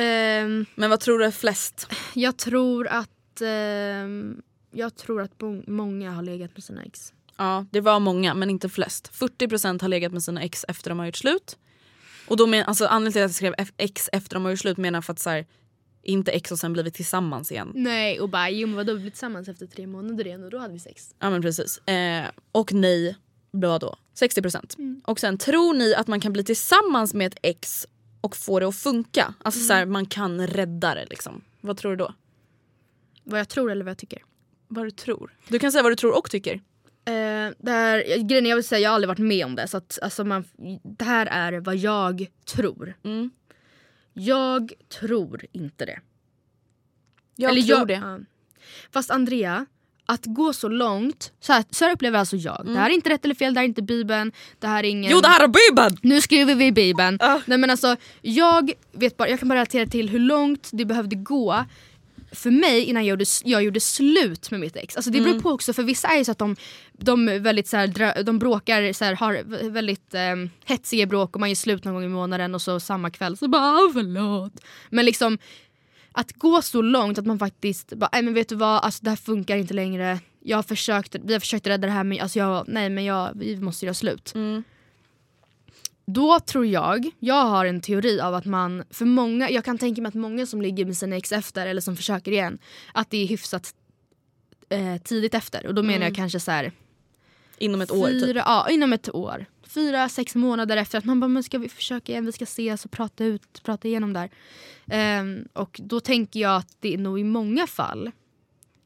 [0.00, 1.86] Ehm, Men vad tror du är flest?
[2.14, 5.32] jag tror att ehm, jag tror att
[5.66, 7.12] många har legat med sina ex.
[7.36, 9.10] Ja det var många men inte flest.
[9.14, 11.58] 40% har legat med sina ex efter de har gjort slut.
[12.28, 14.60] Och då men, alltså, anledningen till att jag skrev F- ex efter de har gjort
[14.60, 15.46] slut menar för att så här,
[16.02, 17.72] inte ex och sen blivit tillsammans igen.
[17.74, 20.58] Nej och bara jo men vadå vi blev tillsammans efter tre månader igen och då
[20.58, 21.14] hade vi sex.
[21.18, 21.78] Ja men precis.
[21.78, 23.16] Eh, och nej,
[23.50, 23.96] vad då?
[24.14, 25.00] 60%.
[25.04, 27.86] Och sen tror ni att man kan bli tillsammans med ett ex
[28.20, 29.34] och få det att funka?
[29.42, 31.42] Alltså så här, man kan rädda det liksom.
[31.60, 32.14] Vad tror du då?
[33.24, 34.22] Vad jag tror eller vad jag tycker.
[34.68, 35.36] Vad du tror?
[35.48, 36.60] Du kan säga vad du tror och tycker.
[37.06, 39.76] Eh, det här, grejen jag vill säga jag har aldrig varit med om det så
[39.76, 40.44] att, alltså man,
[40.82, 42.94] det här är vad jag tror.
[43.04, 43.30] Mm.
[44.12, 46.00] Jag tror inte det.
[47.36, 47.92] Jag Eller tror det.
[47.92, 48.18] ja.
[48.92, 49.66] Fast Andrea,
[50.06, 52.62] att gå så långt, så här, så här upplever alltså jag.
[52.66, 54.88] Det här är inte rätt eller fel, det här är inte bibeln, det här är
[54.88, 55.04] ingen...
[55.04, 55.12] Mm.
[55.12, 55.98] Jo det här är Bibeln!
[56.02, 57.18] Nu skriver vi bibeln.
[57.20, 57.40] Ah.
[57.46, 61.16] Nej men alltså, jag, vet bara, jag kan bara relatera till hur långt det behövde
[61.16, 61.64] gå
[62.34, 64.96] för mig innan jag gjorde, jag gjorde slut med mitt ex.
[64.96, 65.42] Alltså det beror Mm.
[65.42, 66.56] på också för vissa är ju så att de,
[66.92, 70.20] de, väldigt så här, de bråkar, så här, har väldigt eh,
[70.64, 73.48] hetsiga bråk och man gör slut någon gång i månaden och så samma kväll så
[73.48, 74.52] bara "Ah, förlåt.
[74.90, 75.38] Men liksom
[76.12, 79.10] att gå så långt att man faktiskt bara, nej men vet du vad, alltså, det
[79.10, 80.18] här funkar inte längre.
[80.40, 83.30] Jag har försökt, vi har försökt rädda det här men alltså jag, nej men jag,
[83.34, 84.32] vi måste göra slut.
[84.34, 84.62] Mm.
[86.06, 90.02] Då tror jag, jag har en teori av att man, för många, jag kan tänka
[90.02, 92.58] mig att många som ligger med sina ex efter eller som försöker igen,
[92.92, 93.74] att det är hyfsat
[94.68, 95.66] eh, tidigt efter.
[95.66, 96.72] Och då menar jag kanske så här,
[97.58, 98.36] Inom ett år fyra, typ.
[98.36, 99.46] ja, inom ett år.
[99.62, 102.84] Fyra, sex månader efter att man bara, men ska vi försöka igen, vi ska ses
[102.84, 104.30] och prata ut, prata igenom där.
[104.86, 108.10] Ehm, och då tänker jag att det nog i många fall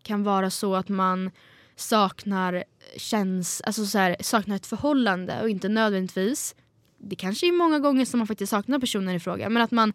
[0.02, 1.30] kan vara så att man
[1.76, 2.64] saknar
[2.96, 6.54] känns, alltså så här, saknar ett förhållande och inte nödvändigtvis
[6.98, 9.92] det kanske är många gånger som man faktiskt saknar personen i fråga men att man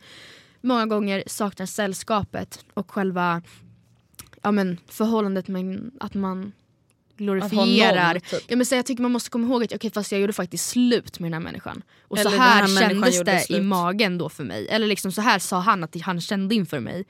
[0.62, 3.42] många gånger saknar sällskapet och själva
[4.42, 6.52] ja, men, förhållandet med att man
[7.18, 8.14] glorifierar.
[8.14, 8.44] någon, typ.
[8.48, 10.70] Ja, men så jag tycker man måste komma ihåg att okay, fast jag gjorde faktiskt
[10.70, 11.82] slut med den här människan.
[12.02, 13.64] Och Eller så här, här kändes det i slut.
[13.64, 14.68] magen då för mig.
[14.70, 17.06] Eller liksom så här sa han att han kände inför mig.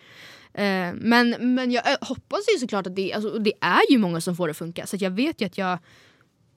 [0.54, 4.22] Eh, men, men jag eh, hoppas ju såklart att det, alltså, det är ju många
[4.22, 4.88] som får det att funka.
[4.88, 5.80] Så jag vet ju att jag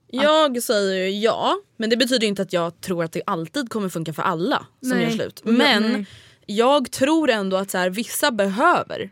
[0.09, 4.13] Jag säger ja, men det betyder inte att jag tror att det alltid kommer funka
[4.13, 5.03] för alla som Nej.
[5.03, 5.43] gör slut.
[5.45, 6.07] Mm, Men nej.
[6.47, 9.11] jag tror ändå att så här, vissa behöver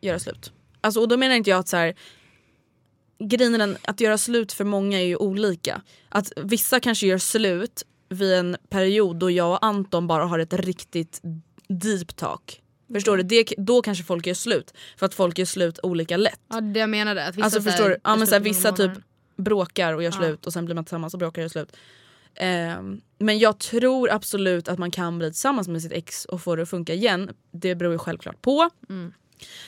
[0.00, 0.52] göra slut.
[0.80, 1.94] Alltså, och då menar inte jag att så här,
[3.18, 5.82] grejen är att göra slut för många är ju olika.
[6.08, 10.52] Att vissa kanske gör slut vid en period då jag och Anton bara har ett
[10.52, 11.20] riktigt
[11.68, 12.62] deep talk.
[12.92, 13.22] Förstår du?
[13.22, 14.74] Det, då kanske folk gör slut.
[14.96, 16.40] För att folk gör slut olika lätt.
[16.50, 17.26] Ja det jag menade.
[17.26, 17.96] Att vissa Alltså förstår du?
[18.04, 18.90] Ja, men så här, vissa typ.
[19.38, 21.76] Bråkar och gör slut och sen blir man tillsammans och bråkar och gör slut.
[22.34, 26.56] Ehm, men jag tror absolut att man kan bli tillsammans med sitt ex och få
[26.56, 27.30] det att funka igen.
[27.50, 28.70] Det beror ju självklart på.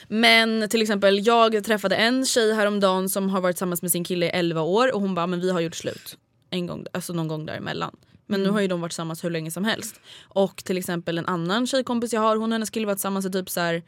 [0.08, 4.26] Men till exempel jag träffade en tjej häromdagen som har varit tillsammans med sin kille
[4.26, 6.16] i 11 år och hon bara men vi har gjort slut.
[6.50, 7.96] En gång, alltså någon gång däremellan.
[8.26, 10.00] Men nu har ju de varit tillsammans hur länge som helst.
[10.22, 13.30] Och till exempel en annan tjejkompis jag har, hon och hennes kille var tillsammans i
[13.30, 13.82] typ så här,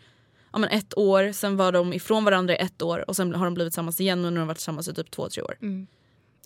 [0.53, 3.45] ja, men ett år, sen var de ifrån varandra i ett år och sen har
[3.45, 5.57] de blivit tillsammans igen och nu har de varit tillsammans i typ två, tre år.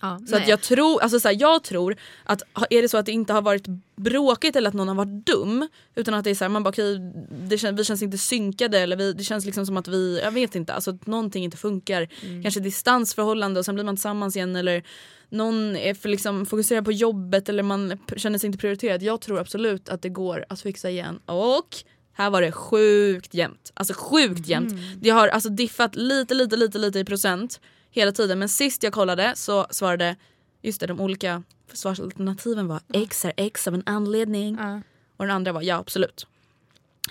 [0.01, 3.07] Ja, Så att jag tror, alltså så här, jag tror att är det så att
[3.07, 3.67] det inte har varit
[3.97, 6.69] bråkigt eller att någon har varit dum utan att det är så här, man bara
[6.69, 6.99] okej,
[7.31, 10.31] det känns, vi känns inte synkade eller vi, det känns liksom som att vi, jag
[10.31, 12.09] vet inte, alltså att någonting inte funkar.
[12.43, 14.83] Kanske distansförhållande och sen blir man tillsammans igen eller
[15.29, 19.03] någon är för liksom fokuserad på jobbet eller man känner sig inte prioriterad.
[19.03, 21.77] Jag tror absolut att det går att fixa igen och
[22.17, 23.73] här var det sjukt jämnt.
[23.75, 24.75] Alltså sjukt jämnt.
[25.01, 28.39] Det har alltså diffat lite, lite, lite, lite i procent hela tiden.
[28.39, 30.17] Men sist jag kollade så svarade,
[30.63, 34.57] just det, de olika svarsalternativen var X är X av en anledning.
[34.61, 34.81] Ja.
[35.17, 36.27] Och den andra var ja absolut.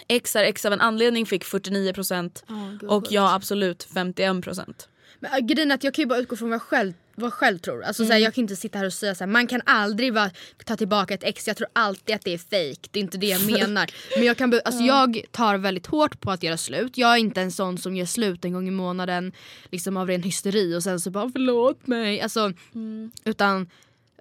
[0.08, 2.44] X är X av en anledning fick 49%
[2.80, 3.12] gud, och sjukt.
[3.12, 4.88] ja absolut 51%.
[5.20, 7.34] Men äh, grejen är att jag kan ju bara utgå från vad jag själv, vad
[7.34, 7.84] själv tror.
[7.84, 8.08] Alltså, Mm.
[8.08, 10.32] såhär, jag kan inte sitta här och säga såhär, man kan aldrig vara,
[10.65, 11.47] ta tillbaka ett ex.
[11.47, 12.88] Jag tror alltid att det är fake.
[12.91, 13.91] Det är inte det jag menar.
[14.15, 16.97] Men jag, kan, alltså, jag tar väldigt hårt på att göra slut.
[16.97, 19.32] Jag är inte en sån som gör slut en gång i månaden
[19.71, 22.21] liksom av ren hysteri och sen så bara förlåt mig.
[22.21, 23.12] Alltså, Mm.
[23.25, 23.69] Utan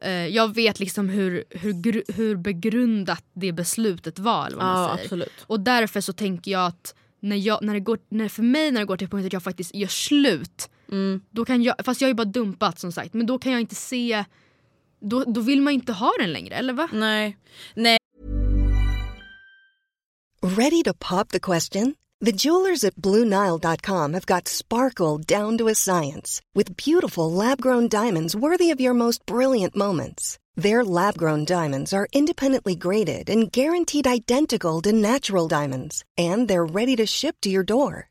[0.03, 4.47] eh, jag vet liksom hur, hur, hur begrundat det beslutet var.
[4.47, 5.05] Eller vad man Ja säger.
[5.05, 5.33] absolut.
[5.47, 8.81] Och därför så tänker jag att när jag, när det går, när för mig när
[8.81, 10.69] det går till punkten att jag faktiskt gör slut.
[10.93, 11.21] Mm.
[11.31, 13.15] Då kan jag, fast jag har ju bara dumpat som sagt.
[13.15, 14.25] Men då kan jag inte se...
[15.01, 16.89] Då, då vill man inte ha den längre, eller va?
[16.93, 17.37] Nej.
[17.75, 17.99] Nej
[20.45, 21.97] Ready to pop the question?
[22.21, 27.89] The jewelers at BlueNile.com have got sparkle down to a science with beautiful lab grown
[27.89, 30.39] diamonds worthy of your most brilliant moments.
[30.55, 36.67] Their lab grown diamonds are independently graded and guaranteed identical to natural diamonds, and they're
[36.67, 38.11] ready to ship to your door.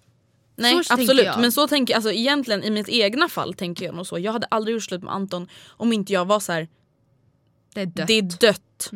[0.61, 1.41] Nej Så absolut jag.
[1.41, 4.19] men så tänker jag, alltså egentligen i mitt egna fall tänker jag nog så.
[4.19, 6.67] Jag hade aldrig gjort slut med Anton om inte jag var så här.
[7.73, 8.07] Det är dött.
[8.07, 8.91] det är dött.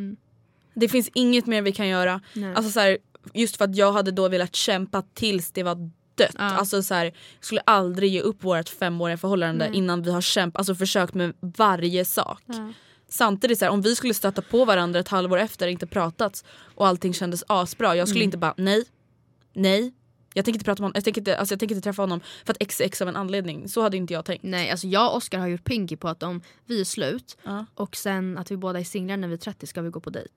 [0.74, 2.22] Det finns inget mer vi kan göra.
[2.34, 2.56] Nej.
[2.56, 2.98] Alltså så här,
[3.34, 5.76] just för att jag hade då velat kämpa tills det var
[6.16, 6.36] dött.
[6.38, 6.44] Ja.
[6.44, 10.76] Alltså så här, skulle aldrig ge upp vårt femåriga förhållande innan vi har kämpat, alltså
[10.76, 12.44] försökt med varje sak.
[13.10, 16.44] Samtidigt så här, om vi skulle stöta på varandra ett halvår efter inte pratats
[16.76, 17.96] och allting kändes asbra.
[17.96, 18.86] Jag skulle inte bara nej,
[19.54, 19.94] nej.
[20.38, 22.20] Jag tänker inte prata med honom, jag tänker inte, alltså jag tänker inte träffa honom
[22.46, 23.70] för att x är x av en anledning.
[23.70, 24.44] Så hade inte jag tänkt.
[24.44, 27.66] Nej, alltså jag och Oskar har gjort pinky på att om vi är slut Ja.
[27.74, 30.10] och sen att vi båda är singlar när vi är 30 ska vi gå på
[30.10, 30.30] dejt.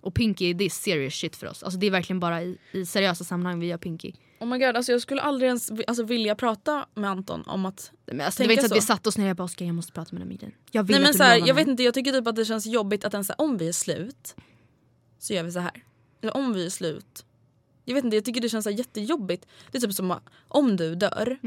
[0.00, 1.62] Och pinky det är serious shit för oss.
[1.62, 4.12] Alltså det är verkligen bara i, i seriösa sammanhang vi gör pinky.
[4.40, 7.92] Oh my god, alltså jag skulle aldrig ens alltså, vilja prata med Anton om att
[8.06, 8.86] Men alltså, det var inte så att vi så.
[8.86, 10.52] satte oss ner och jag bara Oskar jag måste prata med den milen.
[10.70, 12.36] Jag vill Nej men att så här, jag mig." vet inte, jag tycker typ att
[12.36, 14.34] det känns jobbigt att här, om vi är slut
[15.18, 15.84] så gör vi så här.
[16.22, 17.24] Eller om vi är slut.
[17.84, 19.46] Jag vet inte, jag tycker det känns så jättejobbigt.
[19.70, 20.14] Det är typ som
[20.48, 21.38] om du dör.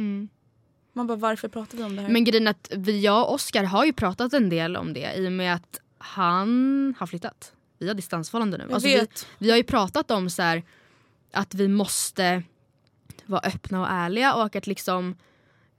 [0.94, 2.10] Man bara varför pratar vi om det här?
[2.10, 2.14] Mm.
[2.14, 5.28] Men grejen att vi, jag och Oskar har ju pratat en del om det i
[5.28, 7.54] och med att han har flyttat.
[7.80, 8.64] Vi har distansförhållande nu.
[8.64, 9.28] jag Alltså, vet.
[9.40, 10.64] Vi, vi har ju pratat om så här,
[11.32, 12.44] att vi måste
[13.26, 15.16] vara öppna och ärliga och att liksom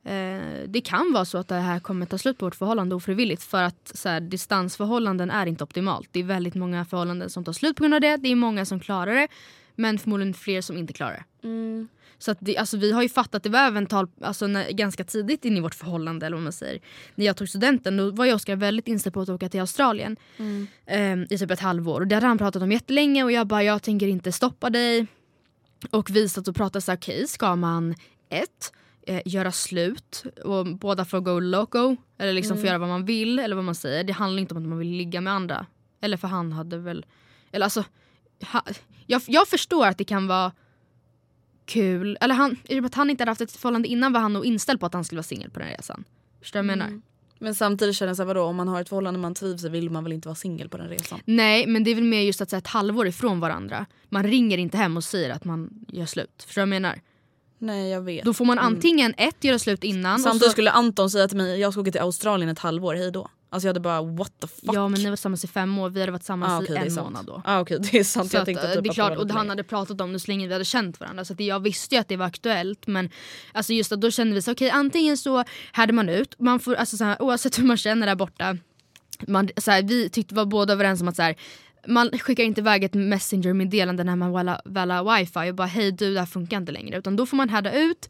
[0.04, 3.42] eh, det kan vara så att det här kommer ta slut på vårt förhållande ofrivilligt
[3.42, 6.08] för att så här, distansförhållanden är inte optimalt.
[6.12, 8.16] Det är väldigt många förhållanden som tar slut på grund av det.
[8.16, 9.28] Det är många som klarar det
[9.76, 11.24] men förmodligen fler som inte klarar det.
[12.18, 15.04] Så att det, alltså, vi har ju fattat, det var även tal, alltså, när, ganska
[15.04, 16.80] tidigt in i vårt förhållande eller vad man säger.
[17.14, 20.16] När jag tog studenten då var jag Oskar väldigt inställd på att åka till Australien.
[20.86, 22.00] ehm, I typ ett halvår.
[22.00, 25.06] Och det hade han pratat om jättelänge och jag bara jag tänker inte stoppa dig.
[25.90, 27.94] Och vi satt och pratade så här, okej ska man
[28.28, 28.72] ett,
[29.06, 33.38] eh, göra slut och båda får go loco eller liksom få göra vad man vill
[33.38, 34.04] eller vad man säger.
[34.04, 35.66] Det handlar inte om att man vill ligga med andra.
[36.00, 37.06] Eller för han hade väl,
[37.52, 37.84] eller alltså
[38.52, 38.62] ha,
[39.06, 40.52] jag, jag förstår att det kan vara
[41.64, 44.20] kul, eller han, i och med att han inte hade haft ett förhållande innan var
[44.20, 46.04] han nog inställd på att han skulle vara singel på den resan.
[46.40, 47.00] Förstår du vad jag menar?
[47.38, 49.90] Men samtidigt känner jag såhär, vadå om man har ett förhållande man trivs i vill
[49.90, 51.20] man väl inte vara singel på den resan?
[51.24, 53.86] Nej men det är väl mer just att säga ett halvår ifrån varandra.
[54.08, 56.44] Man ringer inte hem och säger att man gör slut.
[56.46, 57.00] Förstår du vad jag menar?
[57.58, 58.24] Nej jag vet.
[58.24, 60.18] Då får man antingen ett, göra slut innan.
[60.18, 63.10] Samtidigt så, skulle Anton säga till mig jag ska åka till Australien ett halvår, hej
[63.10, 63.30] då.
[63.54, 64.74] Alltså jag hade bara what the fuck.
[64.74, 66.88] Ja men ni var tillsammans i fem år, vi hade varit tillsammans ah, okej, i
[66.88, 67.42] en månad då.
[67.44, 69.18] Ah, okej det är sant, Så jag att, tänkte eh, typ det är att klart,
[69.18, 71.24] och han hade pratat om det så länge vi hade känt varandra.
[71.24, 72.86] Så att jag visste ju att det var aktuellt.
[72.86, 73.10] Men
[73.52, 76.74] alltså just att då kände vi så okej antingen så härde man ut, man får,
[76.74, 78.56] alltså, så här, oavsett hur man känner där borta.
[79.26, 81.36] Man, så här, vi tyckte var båda överens om att så här,
[81.86, 84.32] man skickar inte iväg ett messenger-meddelande när man
[84.64, 86.98] väl har wifi och bara hej du det här funkar inte längre.
[86.98, 88.08] Utan då får man härda ut,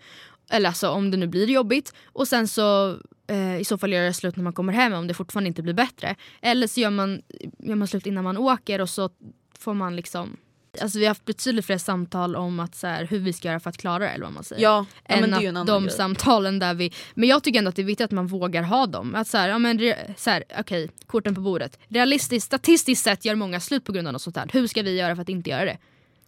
[0.50, 2.96] eller alltså om det nu blir jobbigt och sen så
[3.26, 5.74] eh, i så fall göra slut när man kommer hem om det fortfarande inte blir
[5.74, 6.16] bättre.
[6.42, 7.22] Eller så gör man,
[7.58, 9.10] gör man slut innan man åker och så
[9.58, 10.36] får man liksom
[10.80, 13.60] Alltså vi har haft betydligt fler samtal om att så här, hur vi ska göra
[13.60, 14.62] för att klara det eller vad man säger.
[14.62, 15.92] Ja, ja än att de grej.
[15.92, 16.92] samtalen där vi...
[17.14, 19.14] Men jag tycker ändå att det är viktigt att man vågar ha dem.
[19.14, 21.78] Att så här, ja men re- så här, okej, korten på bordet.
[21.88, 24.48] Realistiskt, statistiskt sett gör många slut på grund av något sånt här.
[24.52, 25.78] Hur ska vi göra för att inte göra det?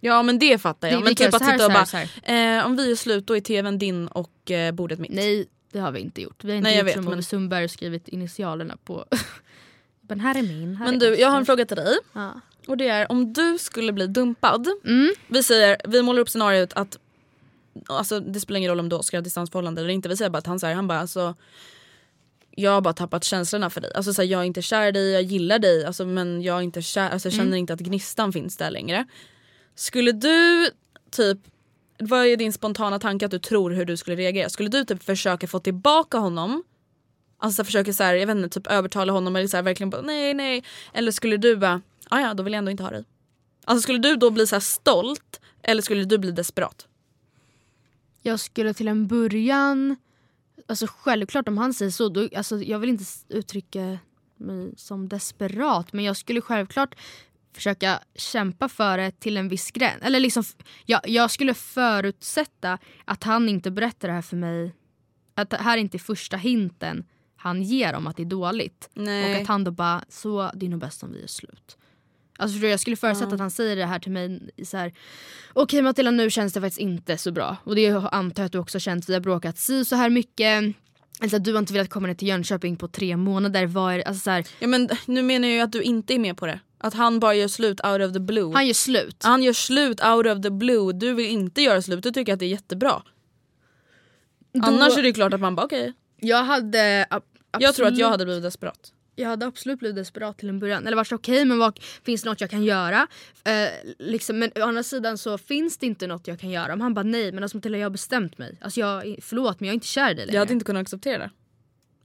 [0.01, 1.01] Ja men det fattar jag.
[1.01, 3.79] Det- men typ att sitta och bara, eh, om vi är slut då är tvn
[3.79, 5.13] din och eh, bordet mitt.
[5.13, 6.45] Nej, det har vi inte gjort.
[6.45, 9.05] Vi har inte Nej, gjort vet, som men- Olle Sundberg och skrivit initialerna på...
[10.01, 10.77] men här är min.
[10.77, 11.97] Här Men du, jag har en fråga till dig.
[12.13, 12.41] Ja.
[12.67, 14.67] Och det är om du skulle bli dumpad.
[14.85, 15.15] Mm.
[15.29, 16.99] Vi säger, vi målar upp scenariot att
[17.87, 20.09] alltså, det spelar ingen roll om du ska ha distansförhållande eller inte.
[20.09, 21.35] Vi säger bara att han säger han bara alltså
[22.51, 23.93] jag har bara tappat känslorna för dig.
[23.95, 26.59] Alltså så här, jag är inte kär i dig, jag gillar dig alltså, men jag,
[26.59, 29.07] är inte kär, alltså, jag känner inte att gnistan finns där längre.
[29.75, 30.71] Skulle du
[31.11, 31.39] typ,
[31.99, 34.49] vad är din spontana tanke att du tror hur du skulle reagera?
[34.49, 36.63] Skulle du typ försöka få tillbaka honom?
[37.39, 40.03] Alltså försöka så här, jag vet inte, typ övertala honom eller så här, verkligen bara
[40.03, 40.65] nej nej.
[40.93, 43.05] Eller skulle du bara, "Ah, ja då vill jag ändå inte ha dig.
[43.65, 46.87] Alltså skulle du då bli så här stolt eller skulle du bli desperat?
[48.23, 49.97] Jag skulle till en början...
[50.69, 53.99] Alltså självklart om han säger så, då, alltså, jag vill inte uttrycka
[54.37, 56.95] mig som desperat men jag skulle självklart
[57.57, 60.03] försöka kämpa för det till en viss gräns.
[60.03, 60.45] Eller liksom,
[60.85, 64.75] jag, jag skulle förutsätta att han inte berättar det här för mig.
[65.35, 67.05] Att det här är inte första hinten
[67.37, 68.91] han ger om att det är dåligt.
[68.95, 69.35] Nej.
[69.35, 71.77] Och att han då bara, så det är nog bäst om vi är slut.
[72.39, 74.93] Alltså jag skulle förutsätta att han säger det här till mig så här.
[75.53, 77.57] Okej Matilda nu känns det faktiskt inte så bra.
[77.65, 80.11] Och det antar jag att du också har känt, vi har bråkat si så här
[80.11, 80.75] mycket.
[81.21, 83.67] Alltså, du har inte velat komma ner till Jönköping på tre månader.
[83.67, 86.19] Vad är, alltså, så här, Ja, men nu menar jag ju att du inte är
[86.19, 86.61] med på det.
[86.79, 88.53] Att han bara gör slut out of the blue.
[88.55, 89.17] han gör slut.
[89.25, 90.93] Han gör slut out of the blue.
[90.93, 93.03] Du vill inte göra slut, du tycker att det är jättebra.
[94.63, 95.93] Annars är det klart att man bara okej.
[96.17, 97.23] Jag hade ab-
[97.59, 98.93] Jag tror att jag absolut- hade blivit desperat.
[99.19, 100.87] Jag hade absolut blivit desperat till en början.
[100.87, 103.07] Eller varit så, okej men vad, finns det något jag kan göra?
[103.45, 106.73] Eh, liksom, men å andra sidan så finns det inte något jag kan göra.
[106.73, 108.59] Om han bara nej men alltså Matilda jag har bestämt mig.
[108.61, 110.35] Alltså jag, förlåt men jag är inte kär i dig längre.
[110.35, 111.31] Jag hade inte kunnat acceptera det.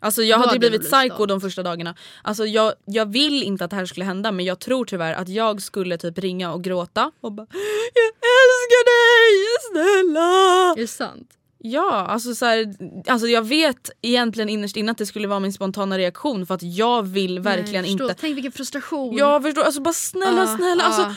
[0.04, 1.96] Alltså jag hade blivit psycho de första dagarna.
[2.24, 5.30] Alltså jag, jag vill inte att det här skulle hända men jag tror tyvärr att
[5.30, 7.48] jag skulle typ ringa och gråta och bara
[7.94, 8.08] Jag
[8.42, 10.72] älskar dig snälla!
[10.78, 11.30] Är det sant?
[11.64, 12.76] Ja, alltså, så här,
[13.08, 16.64] alltså jag vet egentligen innerst inne att det skulle vara min spontana reaktion för att
[16.64, 18.16] jag vill verkligen Nej, inte.
[18.20, 19.18] Tänk vilken frustration.
[19.18, 20.84] Jag förstår, alltså bara snälla Ah, snälla.
[20.84, 20.88] ah.
[20.88, 21.14] Alltså,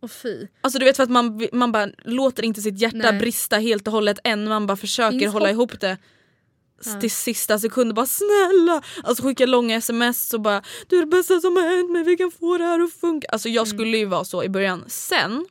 [0.00, 0.46] Och fy.
[0.60, 3.18] alltså du vet för att man, man bara låter inte sitt hjärta Nej.
[3.18, 5.52] brista helt och hållet än man bara försöker Finns hålla hopp.
[5.52, 5.96] ihop det.
[7.00, 8.82] Till sista sekund bara snälla.
[9.04, 12.16] Alltså skicka långa sms och bara du är det bästa som har hänt mig, vi
[12.16, 13.28] kan få det här att funka.
[13.32, 13.76] Alltså jag Mm.
[13.78, 14.84] skulle ju vara så i början.
[14.86, 15.46] Sen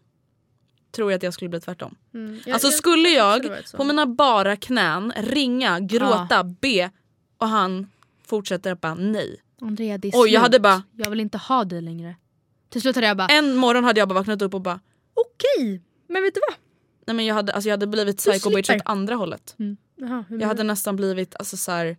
[0.91, 1.95] tror jag att jag skulle bli tvärtom.
[2.13, 2.39] Mm.
[2.45, 6.91] Jag- Alltså jag- skulle jag jag på mina bara knän ringa, gråta, be
[7.37, 7.87] och han
[8.27, 9.41] fortsätter att bara nej.
[9.61, 10.39] Andrea det är Oj, jag slut.
[10.41, 12.15] hade bara- Jag vill inte ha dig längre.
[12.69, 14.79] Till slut hade jag bara En morgon hade jag bara vaknat upp och bara
[15.13, 15.81] okej.
[16.07, 16.55] Men vet du vad?
[17.07, 19.55] nej men jag hade, alltså jag hade blivit psycho bitch åt andra hållet.
[19.59, 19.77] Mm.
[20.29, 21.97] Hur Jag hade nästan blivit alltså så här,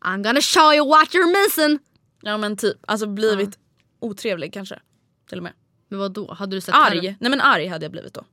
[0.00, 1.78] I'm gonna show you what you're missing.
[2.22, 3.58] ja men typ, alltså blivit
[4.00, 4.80] otrevlig kanske.
[5.28, 5.52] Till och med.
[5.88, 6.32] Men vad då?
[6.32, 8.24] Hade du sett Arg, nej men arg hade jag blivit då.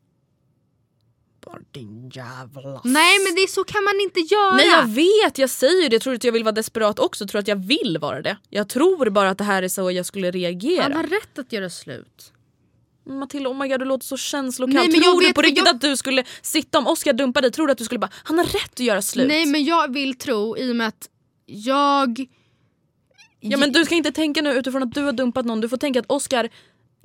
[1.45, 4.55] Bara din jävla Nej men det är så kan man inte göra.
[4.55, 5.95] Nej jag vet, jag säger det.
[5.95, 7.23] Jag tror att jag vill vara desperat också.
[7.23, 8.37] Jag tror att jag vill vara det.
[8.49, 10.83] Jag tror bara att det här är så jag skulle reagera.
[10.83, 12.32] Han har rätt att göra slut.
[13.05, 14.73] Matilda oh my god du låter så känslokall.
[14.73, 17.47] Nej, men jag tror du på riktigt jag- att du skulle sitta om Oscar dumpade
[17.47, 19.27] dig, tror du att du skulle bara han har rätt att göra slut?
[19.27, 21.09] Nej men jag vill tro i och med att
[21.45, 22.25] jag...
[23.39, 25.77] Ja men du ska inte tänka nu utifrån att du har dumpat någon, du får
[25.77, 26.49] tänka att Oscar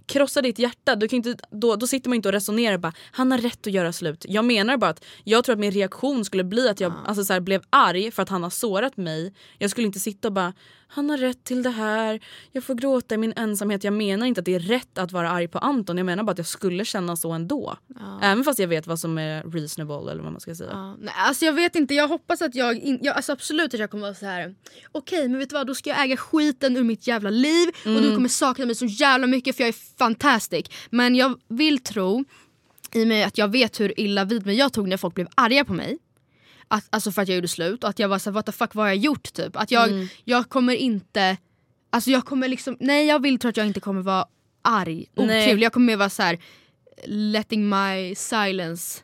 [0.09, 0.97] krossar ditt hjärta.
[0.97, 3.73] Du kan inte, då, då sitter man inte och resonerar bara han har rätt att
[3.73, 4.25] göra slut.
[4.29, 7.33] Jag menar bara att jag tror att min reaktion skulle bli att jag alltså, så
[7.33, 9.35] här, blev arg för att han har sårat mig.
[9.59, 10.53] Jag skulle inte sitta och bara
[10.91, 12.20] han har rätt till det här,
[12.53, 13.84] jag får gråta i min ensamhet.
[13.84, 16.32] Jag menar inte att det är rätt att vara arg på Anton, jag menar bara
[16.32, 17.76] att jag skulle känna så ändå.
[18.22, 20.70] Även fast jag vet vad som är reasonable eller vad man ska säga.
[20.72, 23.80] Ja, nej, alltså jag vet inte, jag hoppas att jag, in, jag alltså absolut att
[23.80, 24.55] jag kommer vara så här.
[24.93, 27.86] okej men vet du vad, då ska jag äga skiten ur mitt jävla liv och
[27.86, 28.03] Mm.
[28.03, 30.66] du kommer sakna mig så jävla mycket för jag är fantastic.
[30.91, 32.24] Men jag vill tro,
[32.95, 35.28] i och med att jag vet hur illa vid mig jag tog när folk blev
[35.34, 35.99] arga på mig.
[36.69, 38.75] Att, alltså för att jag gjorde slut och att jag var såhär what the fuck
[38.75, 39.57] vad har jag gjort typ.
[39.57, 40.09] Att jag, Mm.
[40.25, 41.37] jag kommer inte,
[41.91, 44.27] alltså jag kommer liksom, nej jag vill tro att jag inte kommer vara
[44.62, 45.64] arg, otrevlig.
[45.64, 46.39] Jag kommer mer vara så här
[47.05, 49.01] letting my silence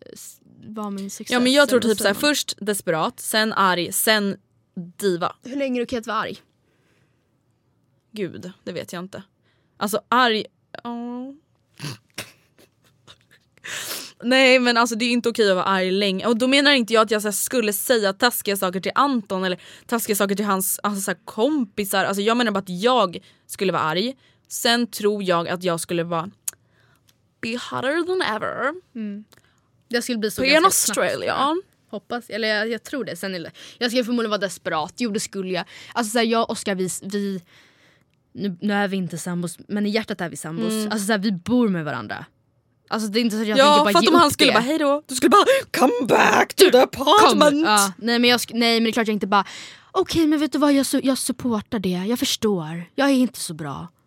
[0.00, 0.18] eh,
[0.66, 1.32] vara min success.
[1.32, 4.36] Ja men jag tror typ såhär, först desperat, sen arg, sen
[4.96, 5.36] diva.
[5.42, 6.36] Hur länge är det okej att vara arg?
[8.12, 9.22] Gud, det vet jag inte.
[9.76, 10.44] Alltså arg...
[10.84, 11.32] åh.
[14.22, 16.26] Nej men alltså det är inte okej att vara arg länge.
[16.26, 19.44] Och då menar inte jag att jag så här, skulle säga taskiga saker till Anton
[19.44, 22.04] eller taskiga saker till hans alltså, så här, kompisar.
[22.04, 24.16] Alltså, jag menar bara att jag skulle vara arg.
[24.48, 26.30] Sen tror jag att jag skulle vara
[27.40, 28.74] be hotter than ever.
[29.88, 31.26] Jag skulle bli så På ganska snabbt, Australia.
[31.26, 31.56] jag.
[31.90, 33.16] Hoppas, eller jag, jag tror det.
[33.16, 35.64] Sen är det, jag skulle förmodligen vara desperat, jo det skulle jag.
[35.92, 37.42] Alltså såhär, jag och Oskar vi, vi
[38.32, 40.72] nu, nu är vi inte sambos men i hjärtat är vi sambos.
[40.90, 42.24] Alltså såhär, vi bor med varandra.
[42.90, 44.54] Alltså det är inte så att jag Ja tänker bara ge om han skulle det.
[44.54, 45.44] bara hejdå, du skulle bara
[45.78, 47.08] come back to the Kom.
[47.08, 47.66] apartment.
[47.66, 49.44] Ja, nej, men jag, nej men det är klart jag inte bara
[49.92, 52.84] okej men vet du vad jag, jag supportar det, jag förstår.
[52.94, 53.88] Jag är inte så bra.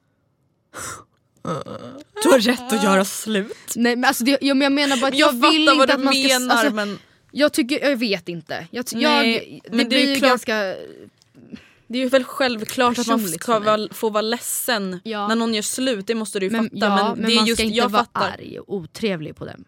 [2.23, 3.73] Du har rätt att göra slut.
[3.75, 6.13] Nej men alltså det, jag, jag menar bara att jag, Jag, vill inte att man
[6.13, 6.39] ska...
[6.39, 6.99] menar alltså, men
[7.31, 8.67] Jag tycker, jag vet inte.
[8.71, 10.75] Jag, Nej, jag, det men det blir ju ju klart- ganska...
[11.93, 15.27] Det är ju väl självklart att man ska vara, få vara ledsen Ja.
[15.27, 16.77] när någon gör slut, det måste du ju Men, fatta.
[16.77, 18.31] ja, men men, det är man just, ska inte jag vara fattar.
[18.31, 19.63] arg och otrevlig på den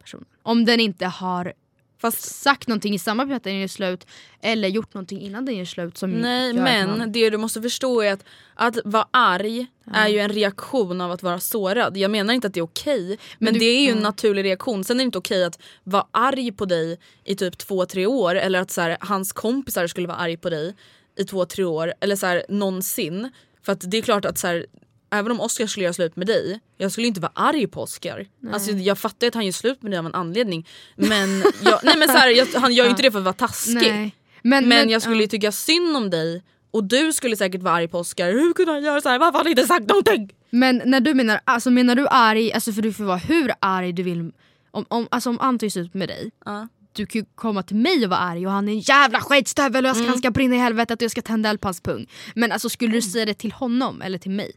[0.00, 0.24] personen.
[0.42, 1.52] Om den inte har
[2.00, 4.06] Fast, sagt någonting i samband med att den gör slut
[4.42, 8.00] eller gjort någonting innan den gör slut som nej men man, det du måste förstå
[8.02, 11.96] är att att vara arg är ju en reaktion av att vara sårad.
[11.96, 14.02] Jag menar inte att det är okej men, du- det är ju en ja.
[14.02, 14.84] naturlig reaktion.
[14.84, 18.34] Sen är det inte okej att vara arg på dig i typ två, tre år
[18.34, 20.74] eller att så här, hans kompisar skulle vara arg på dig
[21.18, 23.30] i två, tre år eller så här, någonsin.
[23.62, 24.66] För att det är klart att så här,
[25.10, 28.26] även om Oscar skulle göra slut med dig, jag skulle inte vara arg på Oscar.
[28.52, 30.68] Alltså, jag fattar att han gör slut med dig av en anledning.
[30.96, 33.32] Men, jag, nej, men så här, jag, han gör ju inte det för att vara
[33.32, 33.74] taskig.
[33.74, 34.14] nej.
[34.42, 37.88] Men, Men jag skulle ju tycka synd om dig och du skulle säkert vara arg
[37.88, 38.32] på Oscar.
[38.32, 39.18] Hur kunde han göra så här?
[39.18, 40.32] Varför har han inte sagt någonting?
[40.50, 43.92] Men när du menar, alltså menar du arg, alltså för du får vara hur arg
[43.92, 44.32] du vill.
[44.70, 46.68] Om, om, alltså om Anton gör ut med dig, Ja.
[46.98, 49.84] Du kan ju komma till mig och vara arg och han är en jävla skitstövel
[49.84, 50.10] och jag ska, Mm.
[50.10, 52.06] han ska brinna i helvetet och jag ska tända eld på hans pung.
[52.34, 54.52] Men alltså skulle du säga det till honom eller till mig?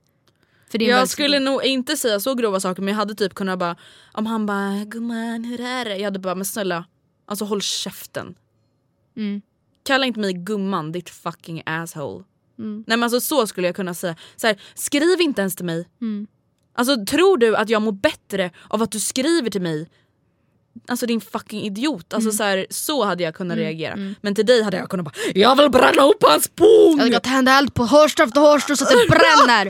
[0.73, 3.75] Jag skulle nog inte säga så grova saker men jag hade typ kunnat bara
[4.13, 5.97] om han bara gumman hur är det?
[5.97, 6.85] Jag hade bara men snälla
[7.25, 8.35] alltså håll käften.
[9.17, 9.41] Mm.
[9.83, 12.23] Kalla inte mig gumman ditt fucking asshole.
[12.59, 12.83] Mm.
[12.87, 14.15] Nej men alltså så skulle jag kunna säga.
[14.35, 15.87] Så här, skriv inte ens till mig.
[16.01, 16.27] Mm.
[16.73, 19.89] Alltså tror du att jag mår bättre av att du skriver till mig?
[20.87, 22.13] Alltså din fucking idiot.
[22.13, 24.15] Alltså, så, här, så hade jag kunnat reagera.
[24.21, 26.97] Men till dig hade jag kunnat bara Jag vill bränna upp hans pung!
[26.97, 29.69] Jag hade tända eld på hårstrå efter hårstrå så att det bränner.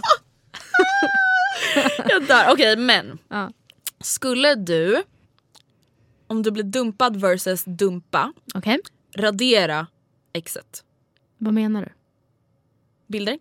[2.09, 2.45] Jag dör.
[2.49, 3.17] Okej men.
[3.29, 3.51] Ja.
[3.99, 5.03] Skulle du,
[6.27, 8.79] om du blir dumpad versus dumpa, Okej,
[9.15, 9.87] radera
[10.33, 10.83] exet?
[11.37, 11.89] vad menar du?
[13.07, 13.39] Bilder?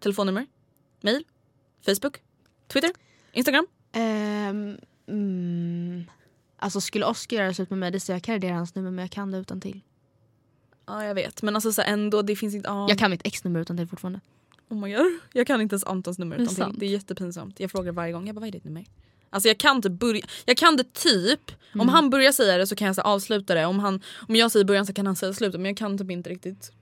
[0.00, 0.46] Telefonnummer?
[1.00, 1.24] Mail?
[1.86, 2.16] Facebook?
[2.68, 2.90] Twitter?
[3.32, 3.66] Instagram?
[3.96, 6.04] Um, mm,
[6.60, 9.02] alltså skulle Oscar göra slut med mig, det så jag kan radera hans nummer men
[9.02, 9.80] jag kan det utan till.
[10.86, 12.70] Ja jag vet men alltså så ändå det finns inte...
[12.70, 12.86] ah.
[12.88, 14.20] Jag kan mitt ex-nummer utan till fortfarande.
[14.68, 15.18] Oh my God.
[15.32, 16.78] Jag kan inte ens Antons nummer utan till.
[16.78, 17.60] Det är jättepinsamt.
[17.60, 18.84] Jag frågar varje gång, jag bara vad är ditt nummer?
[19.30, 21.80] Alltså jag kan typ börja, jag kan det typ, Mm.
[21.80, 23.66] om han börjar säga det så kan jag så avsluta det.
[23.66, 26.10] Om, han, om jag säger början så kan han säga slutet men jag kan typ
[26.10, 26.72] inte riktigt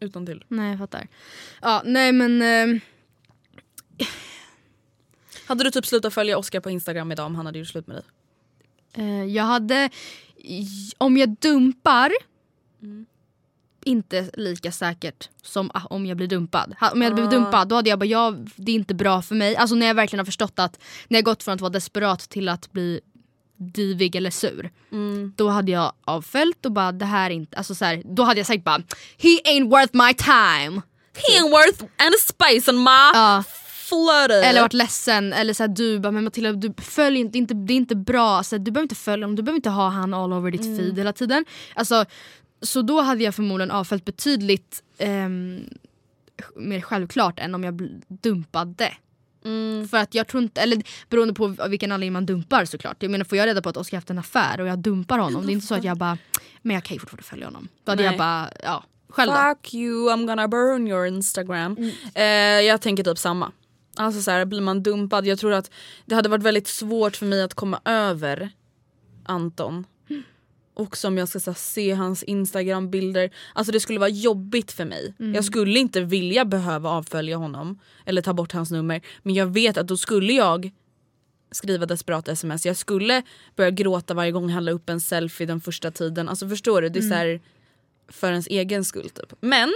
[0.00, 0.44] utan till.
[0.48, 1.08] Nej jag fattar.
[1.62, 2.42] Ja, nej men...
[2.42, 2.80] ehm,
[5.46, 7.96] Hade du typ slutat följa Oscar på Instagram idag om han hade gjort slut med
[7.96, 8.04] dig?
[8.94, 9.90] Eh, jag hade,
[10.98, 12.12] om jag dumpar,
[13.84, 16.74] inte lika säkert som ah, om jag blir dumpad.
[16.92, 19.34] Om jag hade blivit dumpad då hade jag bara, ja, det är inte bra för
[19.34, 19.56] mig.
[19.56, 20.78] Alltså när jag verkligen har förstått att,
[21.08, 23.00] när jag gått från att vara desperat till att bli
[23.56, 24.70] divig eller sur.
[25.36, 28.40] Då hade jag avföljt och bara det här är inte, alltså så här, då hade
[28.40, 28.82] jag sagt bara
[29.18, 30.82] He ain't worth my time.
[31.14, 33.44] He ain't worth any space on my Ja.
[33.94, 34.46] Flirty.
[34.46, 37.76] Eller varit ledsen eller såhär du bara men Matilda du följ inte, inte, det är
[37.76, 40.50] inte bra, så du behöver inte följa honom, du behöver inte ha han all over
[40.50, 41.44] ditt feed hela tiden.
[41.74, 42.04] Alltså,
[42.62, 45.64] så då hade jag förmodligen avföljt betydligt ehm,
[46.56, 48.92] mer självklart än om jag dumpade.
[49.90, 52.96] För att jag tror inte, eller beroende på vilken anledning man dumpar såklart.
[53.00, 55.46] Jag menar får jag reda på att Oskar haft en affär och jag dumpar honom,
[55.46, 56.18] det är inte så att jag bara,
[56.62, 57.68] men jag kan ju fortfarande följa honom.
[57.84, 58.12] Då hade Nej.
[58.12, 59.36] jag bara, ja, själv då.
[59.36, 61.76] Fuck you, I'm gonna burn your Instagram.
[61.78, 61.90] Mm.
[62.14, 63.52] Eh, jag tänker typ samma.
[63.96, 65.70] Alltså så här, blir man dumpad, jag tror att
[66.06, 68.50] det hade varit väldigt svårt för mig att komma över
[69.24, 69.86] Anton.
[70.76, 73.30] Också om jag ska här, se hans instagrambilder.
[73.52, 75.14] Alltså det skulle vara jobbigt för mig.
[75.18, 75.34] Mm.
[75.34, 79.00] Jag skulle inte vilja behöva avfölja honom eller ta bort hans nummer.
[79.22, 80.70] Men jag vet att då skulle jag
[81.50, 82.66] skriva desperata sms.
[82.66, 83.22] Jag skulle
[83.56, 86.28] börja gråta varje gång han la upp en selfie den första tiden.
[86.28, 86.88] Alltså förstår du?
[86.88, 87.40] Det är så här,
[88.08, 89.32] för ens egen skull typ.
[89.40, 89.74] Men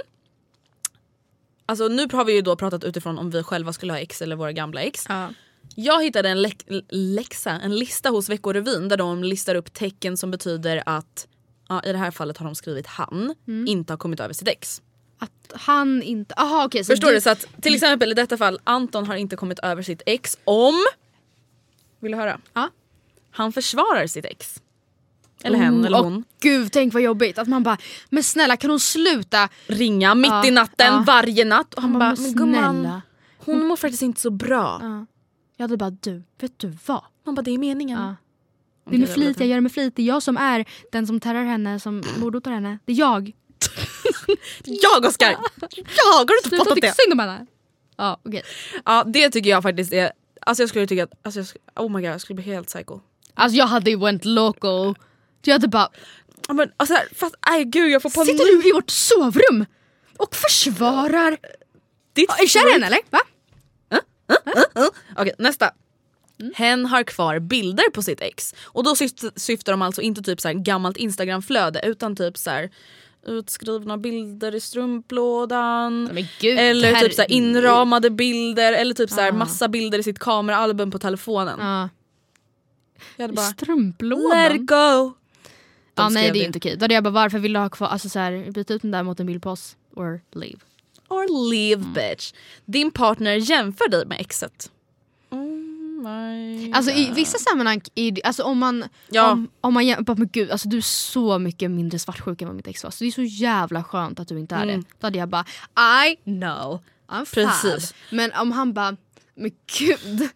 [1.68, 4.36] Alltså nu har vi ju då pratat utifrån om vi själva skulle ha ex eller
[4.36, 5.04] våra gamla ex.
[5.08, 5.30] Ja.
[5.76, 10.30] Jag hittade en lä- läxa, en lista hos Veckorevyn där de listar upp tecken som
[10.30, 11.26] betyder att
[11.68, 13.34] ja, i det här fallet har de skrivit han
[13.66, 14.82] inte har kommit över sitt ex.
[15.18, 16.84] Att han inte, aha okej.
[16.84, 17.20] så Förstår du?
[17.20, 20.74] Så att till exempel i detta fall Anton har inte kommit över sitt ex om...
[22.00, 22.40] Vill du höra?
[22.54, 22.70] Ja.
[23.30, 24.62] Han försvarar sitt ex.
[25.44, 26.24] Eller hen Oh, eller hon.
[26.40, 27.78] Gud tänk vad jobbigt att man bara
[28.08, 29.48] men snälla kan hon sluta?
[29.66, 31.04] Ringa mitt Ja, i natten ja.
[31.06, 33.02] varje natt och han bara bara, men gumman snälla.
[33.38, 34.78] hon mår faktiskt inte så bra.
[34.82, 35.06] Ja.
[35.56, 37.02] Jag hade bara du, vet du vad?
[37.26, 37.98] Man bara det är meningen.
[38.00, 38.16] Ja.
[38.90, 39.96] Det är med flit, jag gör det med flit.
[39.96, 42.78] Det är jag som är den som terrar henne, som mordhotar henne.
[42.84, 43.32] Det är jag.
[44.64, 45.30] Jag Oskar!
[45.30, 46.94] Jag har du inte Sluta fattat det?
[47.02, 47.46] synd om henne.
[47.96, 48.42] Ja okej.
[48.84, 51.40] Ja det tycker jag faktiskt är, alltså jag skulle tycka att, alltså
[51.74, 53.00] jag, oh my god jag skulle bli helt psycho.
[53.34, 54.94] Alltså jag hade ju went local.
[55.42, 55.88] Jag hade bara,
[56.48, 58.30] Men, alltså, fast nej gud jag får panik.
[58.30, 59.66] sitter du i vårt sovrum
[60.16, 61.38] och försvarar...
[62.12, 62.98] Ditt Är du kär henne eller?
[63.10, 63.20] Va?
[65.16, 65.70] Okej nästa.
[66.54, 68.54] Hen har kvar bilder på sitt ex.
[68.64, 72.50] Och då syft, syftar de alltså inte typ så här gammalt instagramflöde utan typ så
[72.50, 72.70] här
[73.26, 76.18] utskrivna bilder i strumplådan.
[76.40, 79.34] Gud, eller typ så här inramade bilder eller typ så här Ah.
[79.34, 81.58] massa bilder i sitt kameraalbum på telefonen.
[81.60, 81.88] Ja.
[83.16, 84.66] Jag hade bara let it Strumplådan?
[85.98, 86.02] Go.
[86.02, 86.76] Ja De nej det är inte okej.
[86.76, 88.90] Då hade jag bara varför vill du ha kvar, alltså så här, byta ut den
[88.90, 89.76] där mot en bild på oss.
[89.96, 90.58] Or leave.
[91.08, 91.92] Or leave Mm.
[91.92, 92.32] bitch.
[92.64, 94.70] Din partner jämför dig med exet.
[96.02, 99.30] My Alltså i vissa sammanhang, är det- alltså om man, Ja.
[99.32, 102.56] om, om man jämför, men gud alltså du är så mycket mindre svartsjuk än vad
[102.56, 102.90] mitt ex var.
[102.90, 104.80] Så det är så jävla skönt att du inte är Mm.
[104.80, 104.86] det.
[105.00, 105.44] Då hade jag bara
[106.08, 107.92] I know, I'm Precis.
[107.92, 107.96] fab.
[108.16, 108.96] Men om han bara,
[109.34, 110.28] men gud,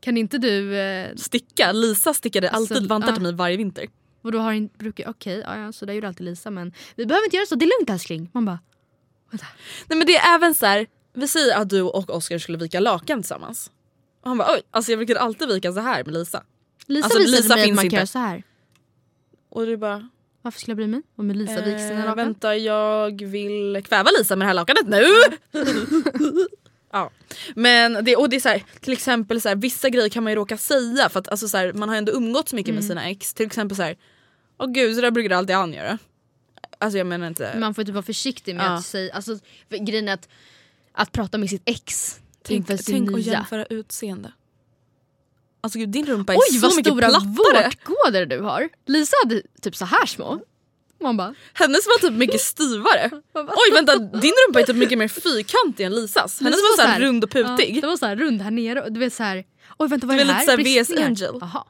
[0.00, 3.14] kan inte du, eh, Sticka, Lisa stickade Alltså, alltid vantar ja.
[3.14, 3.86] till mig varje vinter.
[4.22, 7.24] Och då har inte, brukar, okej, ja, så där gjorde alltid Lisa men vi behöver
[7.24, 8.30] inte göra så, det är lugnt älskling.
[8.32, 8.58] Man bara,
[9.30, 10.86] Nej men det är även så här.
[11.14, 13.70] vi säger att du och Oskar skulle vika lakan tillsammans.
[14.22, 16.42] Och han bara oj, alltså jag brukar alltid vika så här med Lisa.
[16.86, 17.94] Lisa Alltså, visade Lisa mig att finns man inte.
[17.96, 18.42] kan göra så här.
[19.50, 20.08] Och du bara
[20.42, 22.16] Varför skulle jag bry mig om Lisa viker sina eh, lakan?
[22.16, 25.04] vänta jag vill kväva Lisa med det här lakanet nu.
[26.92, 27.10] ja.
[27.54, 30.32] Men det, och det är så här, till exempel så här, vissa grejer kan man
[30.32, 32.76] ju råka säga för att alltså, så här, man har ändå umgåtts mycket Mm.
[32.76, 33.34] med sina ex.
[33.34, 33.96] Till exempel så här,
[34.60, 35.98] åh gud så där brukar alltid han göra.
[36.78, 37.54] Alltså jag menar inte...
[37.58, 38.70] Man får typ vara försiktig med Ja.
[38.70, 39.38] att säga, alltså
[39.68, 40.28] grejen är att,
[40.92, 44.32] att prata med sitt ex Tänk, tänk att jämföra utseende.
[45.60, 47.64] Alltså gud din rumpa är Oj så vad mycket stora plattare.
[47.64, 48.68] vårtgådor du har.
[48.86, 50.40] Lisa hade typ så här små.
[51.02, 53.10] Man bara, Hennes var typ mycket styvare.
[53.34, 56.40] Oj vänta din rumpa är typ mycket mer fyrkantig än Lisas.
[56.40, 57.76] Hennes Lisa var så här rund och putig.
[57.76, 59.44] Ja, det var så här rund här nere och du vet så här.
[59.78, 60.56] Oj vänta vad Det är var det lite här?
[60.56, 61.06] så här VS Bristningar.
[61.06, 61.34] Angel.
[61.40, 61.64] Jaha.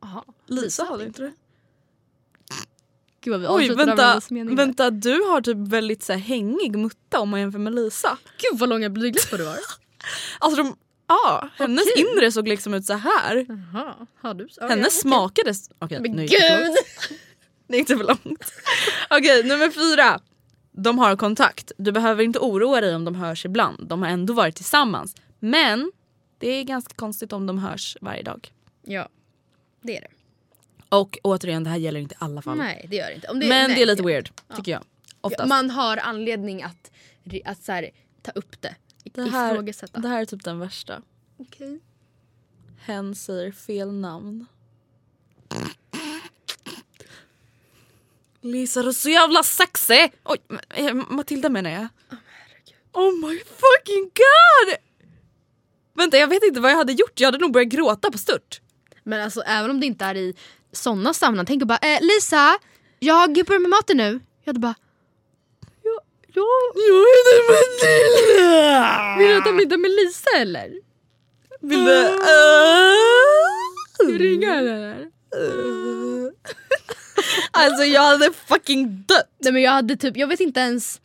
[0.00, 0.24] Jaha.
[0.46, 1.32] Lisa hade inte det.
[3.20, 4.20] Gud vad vi Oj vänta,
[4.54, 8.18] vänta du har typ väldigt så här hängig mutta om man jämför med Lisa.
[8.38, 9.58] Gud vad långa blygdläppar du har.
[10.38, 10.76] Alltså de,
[11.08, 12.06] ja, hennes Okej.
[12.16, 13.46] inre såg liksom ut så här.
[13.48, 14.48] Jaha, har du?
[14.56, 15.54] Ja, Hennes ja, smakade...
[15.78, 17.18] Okej Men nu gick det gud!
[17.68, 18.52] Det gick inte för långt.
[19.10, 20.20] Okej nummer fyra.
[20.72, 21.72] De har kontakt.
[21.76, 23.88] Du behöver inte oroa dig om de hörs ibland.
[23.88, 25.14] De har ändå varit tillsammans.
[25.38, 25.92] Men
[26.38, 28.52] det är ganska konstigt om de hörs varje dag.
[28.82, 29.08] Ja,
[29.82, 30.19] det är det.
[30.90, 32.58] Och återigen det här gäller inte alla fall.
[32.58, 33.28] Nej det gör det inte.
[33.28, 34.84] Om Men nej, det är lite weird tycker jag.
[35.20, 35.48] Oftast.
[35.48, 36.90] Man har anledning att,
[37.44, 37.90] att så här,
[38.22, 38.74] ta upp det.
[39.04, 40.00] det, här, Ifrågasätta.
[40.00, 41.02] det här är typ den värsta.
[41.36, 41.80] Okej.
[42.78, 44.46] Hen säger fel namn.
[48.40, 50.12] Lisa du är så jävla sexig!
[50.24, 50.38] Oj,
[50.68, 51.88] eh, Matilda menar jag.
[52.92, 54.76] Oh my fucking god!
[55.94, 58.60] Vänta jag vet inte vad jag hade gjort, jag hade nog börjat gråta på stört.
[59.02, 60.34] Men alltså även om det inte är i
[60.72, 61.46] såna sammanhang.
[61.46, 62.58] Tänk bara eh, Lisa,
[62.98, 64.20] jag börjar med maten nu.
[64.44, 64.74] Jag hade bara
[65.82, 66.46] ja, ja.
[66.74, 69.16] Jag heter Matilda!
[69.18, 70.70] Vill du äta middag med Lisa eller?
[71.60, 72.18] Vill du...
[74.18, 75.10] Ringa eller?
[77.50, 79.28] Alltså jag hade fucking dött.
[79.38, 81.00] Nej men jag hade typ, jag vet inte ens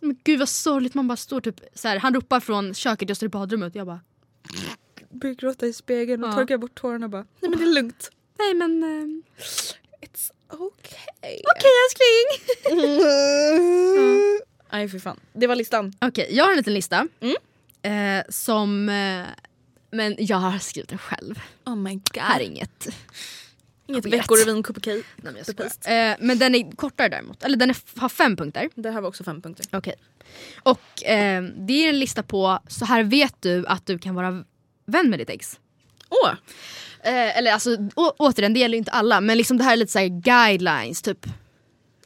[0.00, 3.16] men gud vad sorgligt, man bara står typ så här, han ropar från köket, jag
[3.16, 4.00] står i badrummet och jag bara
[5.10, 6.34] Börjar gråta i spegeln och Ja.
[6.34, 8.10] torkar bort tårarna och bara nej men det är lugnt.
[8.38, 9.22] Nej men ehm,
[10.00, 11.38] It's okay.
[11.56, 12.26] okej älskling.
[14.72, 15.20] Nej fy fan.
[15.32, 15.92] Det var listan.
[16.00, 17.08] Okej jag har en liten lista.
[17.82, 19.26] Eh, som, eh,
[19.90, 21.40] men jag har skrivit den själv.
[21.64, 22.02] Oh my god.
[22.14, 22.88] Det är inget.
[23.86, 24.94] Inget veckorevyn okej.
[24.96, 26.10] Nej, men, jag skojar.
[26.10, 27.42] eh, men den är kortare däremot.
[27.42, 28.70] Eller den är, har fem punkter.
[28.74, 29.66] Det här var också fem punkter.
[29.72, 29.94] Okej.
[30.62, 34.44] Och eh, det är en lista på så här vet du att du kan vara
[34.86, 35.60] vän med ditt ex.
[36.08, 36.32] Åh!
[37.06, 39.76] Eh, eller alltså å, återigen, det gäller ju inte alla men liksom det här är
[39.76, 41.26] lite såhär guidelines typ.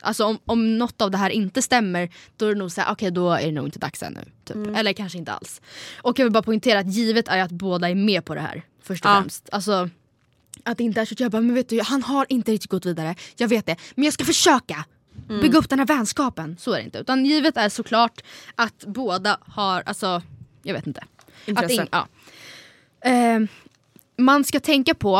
[0.01, 3.11] Alltså om, om något av det här inte stämmer då är det nog såhär, okej
[3.11, 4.21] då är det nog inte dags ännu.
[4.45, 4.77] Typ.
[4.77, 5.61] Eller kanske inte alls.
[6.03, 8.63] Och jag vill bara poängtera att givet är att båda är med på det här.
[8.83, 9.21] Först och Ja.
[9.21, 9.49] främst.
[9.53, 9.89] Alltså,
[10.65, 12.71] att det inte är så att jag bara, men vet du han har inte riktigt
[12.71, 13.15] gått vidare.
[13.37, 13.77] Jag vet det.
[13.95, 14.85] Men jag ska försöka
[15.29, 16.57] bygga upp den här vänskapen.
[16.61, 16.99] Så är det inte.
[16.99, 18.21] Utan givet är såklart
[18.55, 20.23] att båda har, alltså
[20.63, 21.05] jag vet inte.
[21.47, 21.83] Intresse.
[21.83, 22.07] Att ing-
[23.03, 23.11] ja.
[23.11, 23.41] Eh,
[24.21, 25.17] man ska tänka på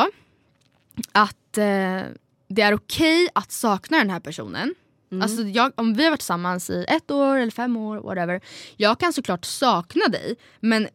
[1.13, 2.03] att eh,
[2.49, 4.75] det är okej att sakna den här personen.
[5.23, 8.41] Alltså jag, om vi har varit tillsammans i ett år eller fem år, whatever.
[8.77, 10.89] Jag kan såklart sakna dig men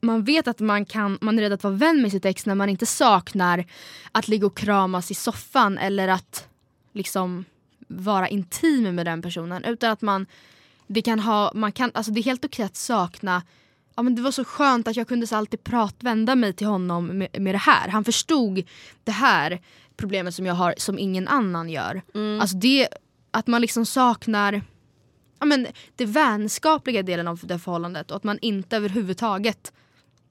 [0.00, 2.54] man vet att man, kan, man är rädd att vara vän med sitt ex när
[2.54, 3.64] man inte saknar
[4.12, 6.48] att ligga och kramas i soffan eller att
[6.92, 7.44] liksom
[7.88, 9.64] vara intim med den personen.
[9.64, 10.26] Utan att man,
[10.86, 13.42] det kan ha, man kan, alltså det är helt okej att sakna
[14.00, 17.06] Ja, men det var så skönt att jag kunde så alltid pratvända mig till honom
[17.06, 17.88] med, med det här.
[17.88, 18.62] Han förstod
[19.04, 19.60] det här
[19.96, 22.02] problemet som jag har som ingen annan gör.
[22.40, 22.88] Alltså det,
[23.30, 24.62] att man liksom saknar
[25.38, 29.72] ja, men det vänskapliga delen av det förhållandet och att man inte överhuvudtaget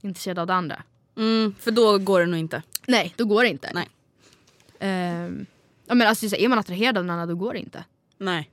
[0.02, 0.84] är intresserad av det andra.
[1.18, 2.64] Mm, för då går det nog inte.
[2.88, 3.72] Nej, då går det inte.
[3.74, 3.90] Nej.
[4.80, 5.46] Ehm,
[5.86, 7.84] ja, men alltså, är man attraherad av den andra då går det inte.
[8.18, 8.50] Nej.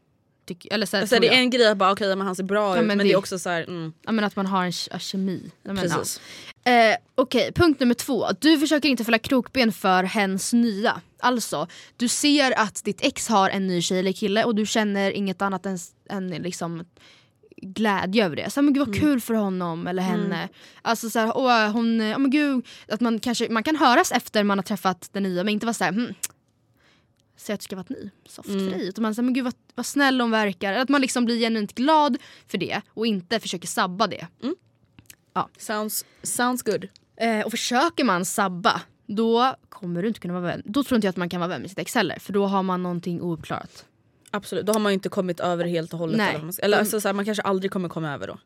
[0.47, 2.45] Tyck, eller så här, Alltså, det är en grej att bara okej men han ser
[2.45, 4.47] bra Ja, ut men men det är också så här, mm, ja, men att man
[4.47, 5.51] har en ja, kemi.
[5.63, 5.73] Ja.
[6.73, 8.27] Eh, Okej, punkt nummer två.
[8.41, 11.01] Du försöker inte fälla krokben för hens nya.
[11.19, 11.67] Alltså,
[11.97, 15.43] du ser att ditt ex har en ny tjej eller kille och du känner inget
[15.43, 15.79] annat än,
[16.11, 16.85] än liksom
[17.57, 18.51] glädje över det.
[18.51, 20.49] Så, men gud vad kul för honom eller henne.
[20.83, 24.45] Alltså så här, åh, hon, oh, men gud, att man, kanske, man kan höras efter
[24.45, 26.15] man har träffat den nya men inte vara såhär hmm,
[27.47, 28.89] Säg att du ska vara ny, soft för dig.
[28.89, 30.73] Utan man säger men gud vad, vad snäll hon verkar.
[30.73, 32.17] Att man liksom blir genuint glad
[32.47, 34.27] för det och inte försöker sabba det.
[35.59, 36.89] Sounds, sounds good.
[37.17, 40.63] Eh, och försöker man sabba, då kommer du inte kunna vara vän.
[40.65, 42.19] Då tror inte jag att man kan vara vän med sitt ex heller.
[42.19, 43.85] För då har man någonting ouppklarat.
[44.31, 46.17] Absolut, då har man ju inte kommit över helt och hållet.
[46.17, 46.35] Nej.
[46.35, 48.39] Eller, eller alltså, så här, man kanske aldrig kommer komma över då.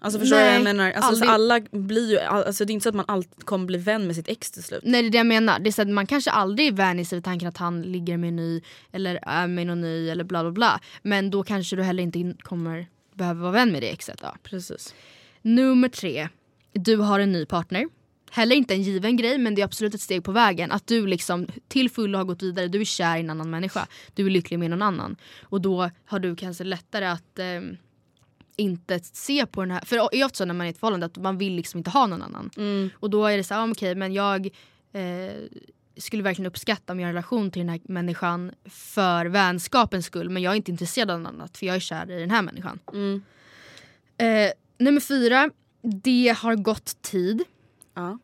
[0.00, 0.92] Alltså förstår du vad jag menar?
[0.92, 1.30] Alltså, så aldrig.
[1.30, 4.16] alla blir ju, alltså, det är inte så att man alltid kommer bli vän med
[4.16, 4.80] sitt ex till slut.
[4.84, 5.58] Nej det är det jag menar.
[5.58, 8.28] Det är så att man kanske aldrig vänjer sig vid tanken att han ligger med
[8.28, 10.80] en ny eller är med någon ny eller bla bla bla.
[11.02, 14.34] Men då kanske du heller inte in- kommer behöva vara vän med det exet då.
[14.42, 14.94] Precis.
[15.42, 16.28] Nummer tre.
[16.72, 17.88] Du har en ny partner.
[18.30, 20.72] Heller inte en given grej men det är absolut ett steg på vägen.
[20.72, 22.68] Att du liksom till fullo har gått vidare.
[22.68, 23.86] Du är kär i en annan människa.
[24.14, 25.16] Du är lycklig med någon annan.
[25.42, 27.76] Och då har du kanske lättare att ehm,
[28.58, 29.80] inte se på den här.
[29.84, 31.78] För det är ofta så när man är i ett förhållande att man vill liksom
[31.78, 32.50] inte ha någon annan.
[32.94, 34.46] Och då är det så här, ah, okej men jag
[34.92, 35.32] eh,
[35.96, 40.30] skulle verkligen uppskatta om jag har en relation till den här människan för vänskapens skull.
[40.30, 42.42] Men jag är inte intresserad av något annat för jag är kär i den här
[42.42, 42.78] människan.
[42.92, 43.22] Mm.
[44.18, 45.50] Eh, nummer fyra,
[45.82, 47.44] det har gått tid.
[47.94, 48.18] Ja.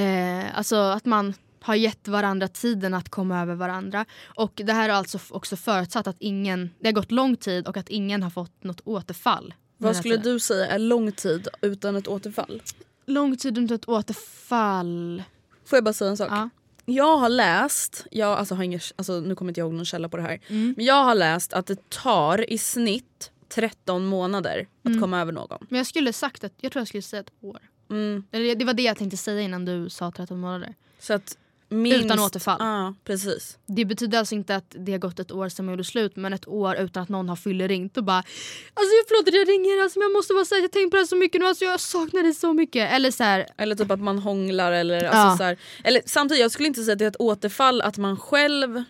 [0.00, 4.04] Eh, alltså att man har gett varandra tiden att komma över varandra.
[4.24, 7.76] Och det här har alltså också förutsatt att ingen, det har gått lång tid och
[7.76, 9.54] att ingen har fått något återfall.
[9.76, 12.62] Vad skulle du säga är lång tid utan ett återfall?
[13.06, 15.22] Lång tid utan ett återfall.
[15.64, 16.28] Får jag bara säga en sak?
[16.30, 16.48] Ja.
[16.84, 20.08] Jag har läst, jag alltså har ingen, alltså nu kommer inte jag ihåg någon källa
[20.08, 20.40] på det här.
[20.48, 20.74] Mm.
[20.76, 25.00] Men jag har läst att det tar i snitt 13 månader att Mm.
[25.00, 25.66] komma över någon.
[25.68, 27.58] Men jag skulle sagt att, jag tror jag skulle säga ett år.
[27.90, 28.24] Mm.
[28.30, 30.74] Det var det jag tänkte säga innan du sa 13 månader.
[30.98, 31.38] Så att
[31.68, 32.56] minst, Utan återfall.
[32.60, 33.58] Ja precis.
[33.66, 36.32] Det betyder alltså inte att det har gått ett år sedan man gjorde slut men
[36.32, 39.98] ett år utan att någon har fylleringt och bara Alltså förlåt att jag ringer alltså,
[39.98, 41.64] men jag måste bara säga att jag tänkt på det här så mycket nu, alltså,
[41.64, 42.92] jag saknar dig så mycket.
[42.92, 45.36] Eller så här, Eller typ att man hånglar eller, alltså Ja.
[45.36, 48.16] så här, eller samtidigt jag skulle inte säga att det är ett återfall att man
[48.16, 48.82] själv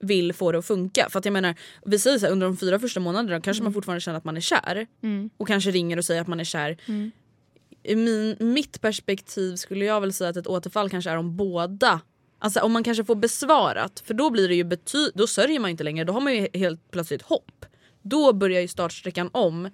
[0.00, 1.08] vill få det att funka.
[1.10, 1.54] För att jag menar,
[1.86, 4.36] vi säger så här, under de fyra första månaderna kanske man fortfarande känner att man
[4.36, 6.76] är kär mm, och kanske ringer och säger att man är kär.
[6.88, 7.10] Mm.
[7.82, 12.00] I min, mitt perspektiv skulle jag väl säga att ett återfall kanske är om båda
[12.38, 15.70] Alltså om man kanske får besvarat för då blir det ju bety- då sörjer man
[15.70, 17.64] inte längre, då har man ju helt plötsligt hopp.
[18.02, 19.68] Då börjar ju startsträckan om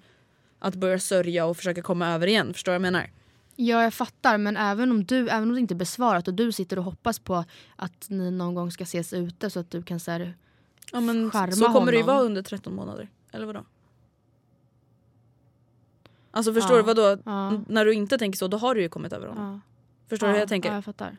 [0.59, 3.09] att börja sörja och försöka komma över igen, förstår du vad jag menar?
[3.55, 4.37] Ja, jag fattar.
[4.37, 7.19] Men även om, du, även om det inte är besvarat och du sitter och hoppas
[7.19, 7.45] på
[7.75, 10.33] att ni någon gång ska ses ute så att du kan så här,
[10.91, 12.15] Ja, men så kommer det ju honom.
[12.15, 13.09] vara under 13 månader.
[13.31, 13.65] Eller vadå?
[16.31, 17.17] Alltså förstår du vadå?
[17.67, 19.51] När du inte tänker så då har du ju kommit över honom.
[19.51, 19.59] Ja.
[20.09, 20.69] Förstår du hur jag tänker?
[20.69, 21.17] Ja, jag fattar.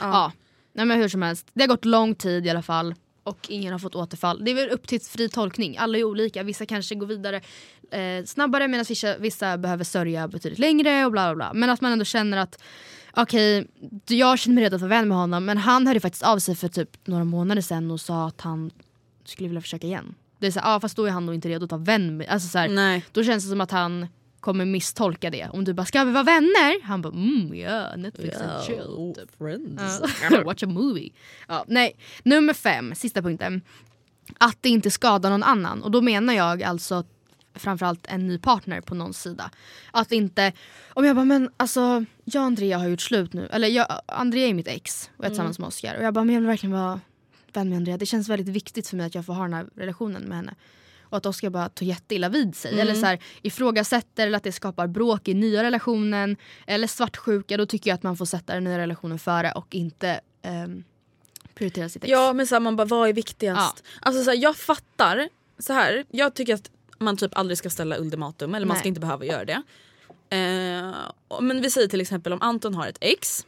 [0.00, 0.32] Ja.
[0.72, 1.46] Nej, men hur som helst.
[1.52, 2.94] Det har gått lång tid i alla fall.
[3.22, 4.44] Och ingen har fått återfall.
[4.44, 5.76] Det är väl upp till fri tolkning.
[5.78, 6.42] Alla är olika.
[6.42, 7.40] Vissa kanske går vidare
[7.90, 11.54] eh, snabbare medan vissa, vissa behöver sörja betydligt längre och bla bla bla.
[11.54, 12.62] Men att man ändå känner att
[13.16, 13.66] okej,
[14.06, 16.54] jag känner mig redo att vara vän med honom men han hörde faktiskt av sig
[16.54, 18.70] för typ några månader sedan och sa att han
[19.24, 20.14] skulle vilja försöka igen.
[20.38, 22.16] Det är så här, ah, fast då är han nog inte redo att vara vän
[22.16, 22.68] med alltså så här.
[23.12, 24.06] Då känns det som att han
[24.46, 25.48] kommer misstolka det.
[25.52, 29.14] Om du bara “ska vi vara vänner?” Han bara “mm ja, Netflix and chill”.
[29.14, 29.30] Typ.
[30.30, 30.42] Ja.
[30.44, 31.10] Watch a movie.
[31.48, 31.96] Ja, nej.
[32.22, 33.62] Nummer fem, sista punkten.
[34.38, 35.82] Att det inte skadar någon annan.
[35.82, 37.04] Och då menar jag alltså
[37.54, 39.50] framförallt en ny partner på någons sida.
[39.90, 40.52] Att inte,
[40.88, 43.48] om jag bara men alltså jag och Andrea har gjort slut nu.
[43.52, 45.96] Eller jag, Andrea är mitt ex och jag är tillsammans med Oscar.
[45.96, 47.00] Och jag bara men jag vill verkligen vara
[47.52, 47.96] vän med Andrea.
[47.96, 50.54] Det känns väldigt viktigt för mig att jag får ha den här relationen med henne.
[51.08, 52.80] Och att Oscar bara tar jätteilla vid sig.
[52.80, 56.36] Eller så här, ifrågasätter eller att det skapar bråk i nya relationen.
[56.66, 57.56] Eller svartsjuka.
[57.56, 60.84] Då tycker jag att man får sätta den nya relationen före och inte ehm,
[61.54, 62.10] prioritera sitt ex.
[62.10, 63.84] Ja men så här, man bara vad är viktigast?
[64.00, 65.28] Alltså så här, jag fattar,
[65.58, 68.80] så här, jag tycker att man typ aldrig ska ställa ultimatum eller man Nej.
[68.80, 69.62] ska inte behöva göra det.
[70.30, 73.46] Eh, men vi säger till exempel om Anton har ett ex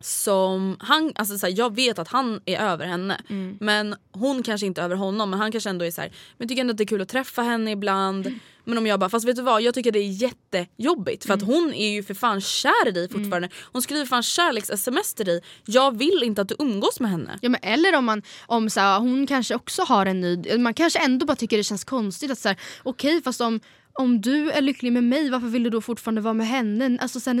[0.00, 3.20] som han, alltså så här, jag vet att han är över henne
[3.60, 6.48] men hon kanske inte är över honom men han kanske ändå är så här, men
[6.48, 8.40] tycker ändå att det är kul att träffa henne ibland.
[8.64, 11.42] Men om jag bara, fast vet du vad jag tycker det är jättejobbigt för att
[11.42, 13.48] hon är ju för fan kär i dig fortfarande.
[13.72, 15.40] Hon skriver fan kärleks-sms till dig.
[15.64, 17.38] Jag vill inte att du umgås med henne.
[17.42, 20.58] Ja, men eller om, man, om så här, hon kanske också har en ny...
[20.58, 23.60] Man kanske ändå bara tycker det känns konstigt att så här, okej fast om,
[23.98, 26.98] om du är lycklig med mig varför vill du då fortfarande vara med henne?
[27.00, 27.34] Alltså, så här,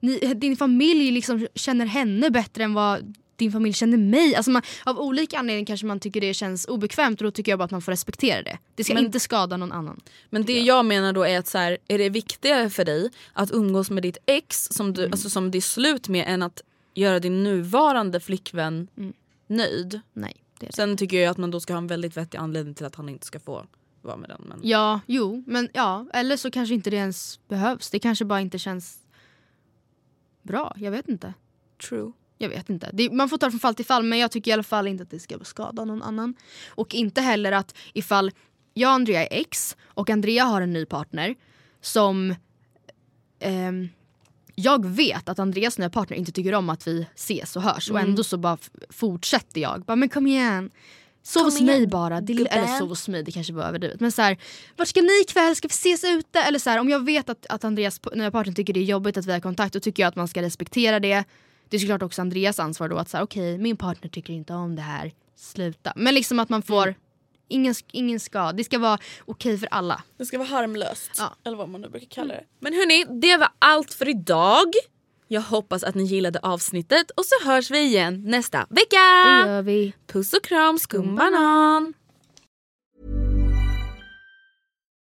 [0.00, 4.34] ni, ni, din familj liksom känner henne bättre än vad din familj känner mig.
[4.34, 7.58] Alltså man, av olika anledningar kanske man tycker det känns obekvämt och då tycker jag
[7.58, 8.58] bara att man får respektera det.
[8.74, 10.00] Det ska Men- inte skada någon annan.
[10.30, 13.50] Men det jag menar då är att så här, är det viktigare för dig att
[13.52, 16.60] umgås med ditt ex som, du, alltså, som det är slut med än att
[16.94, 18.88] göra din nuvarande flickvän
[19.46, 20.00] nöjd?
[20.12, 20.72] Nej, det det.
[20.72, 23.08] Sen tycker jag att man då ska ha en väldigt vettig anledning till att han
[23.08, 23.66] inte ska få
[24.02, 24.42] vara med den.
[24.48, 24.60] Men...
[24.62, 26.06] Ja, jo, men ja.
[26.12, 27.90] Eller så kanske inte det ens behövs.
[27.90, 28.98] Det kanske bara inte känns
[30.42, 30.74] bra.
[30.76, 31.34] Jag vet inte.
[31.88, 32.12] True.
[32.38, 32.90] Jag vet inte.
[32.92, 34.88] Det, man får ta det från fall till fall men jag tycker i alla fall
[34.88, 36.34] inte att det ska skada någon annan.
[36.68, 38.30] Och inte heller att ifall
[38.74, 41.34] jag och Andrea är ex och Andrea har en ny partner
[41.80, 42.34] som
[43.38, 43.88] ehm,
[44.54, 48.00] jag vet att Andreas nya partner inte tycker om att vi ses och hörs och
[48.00, 48.58] ändå så bara
[48.90, 49.84] fortsätter jag.
[49.84, 50.70] Bara, men kom igen.
[51.22, 52.20] Sov hos mig bara.
[52.20, 54.00] Det, eller sov hos mig, det kanske var överdrivet.
[54.00, 54.38] Men så här,
[54.76, 55.56] vart ska ni ikväll?
[55.56, 56.38] Ska vi ses ute?
[56.40, 59.16] Eller så här, om jag vet att, att Andreas nya partner tycker det är jobbigt
[59.16, 61.24] att vi har kontakt då tycker jag att man ska respektera det.
[61.68, 64.76] Det är såklart också Andreas ansvar då att säga okej min partner tycker inte om
[64.76, 65.92] det här, sluta.
[65.96, 66.94] Men liksom att man får,
[67.48, 70.02] ingen, ingen ska, det ska vara okej för alla.
[70.16, 71.10] Det ska vara harmlöst.
[71.18, 71.36] Ja.
[71.44, 72.44] Eller vad man nu brukar kalla det.
[72.60, 74.72] Men hörni, det var allt för idag.
[75.32, 78.96] Jag hoppas att ni gillade avsnittet och så hörs vi igen nästa vecka.
[79.44, 79.92] Det gör vi.
[80.06, 81.94] Puss och kram skumbanan.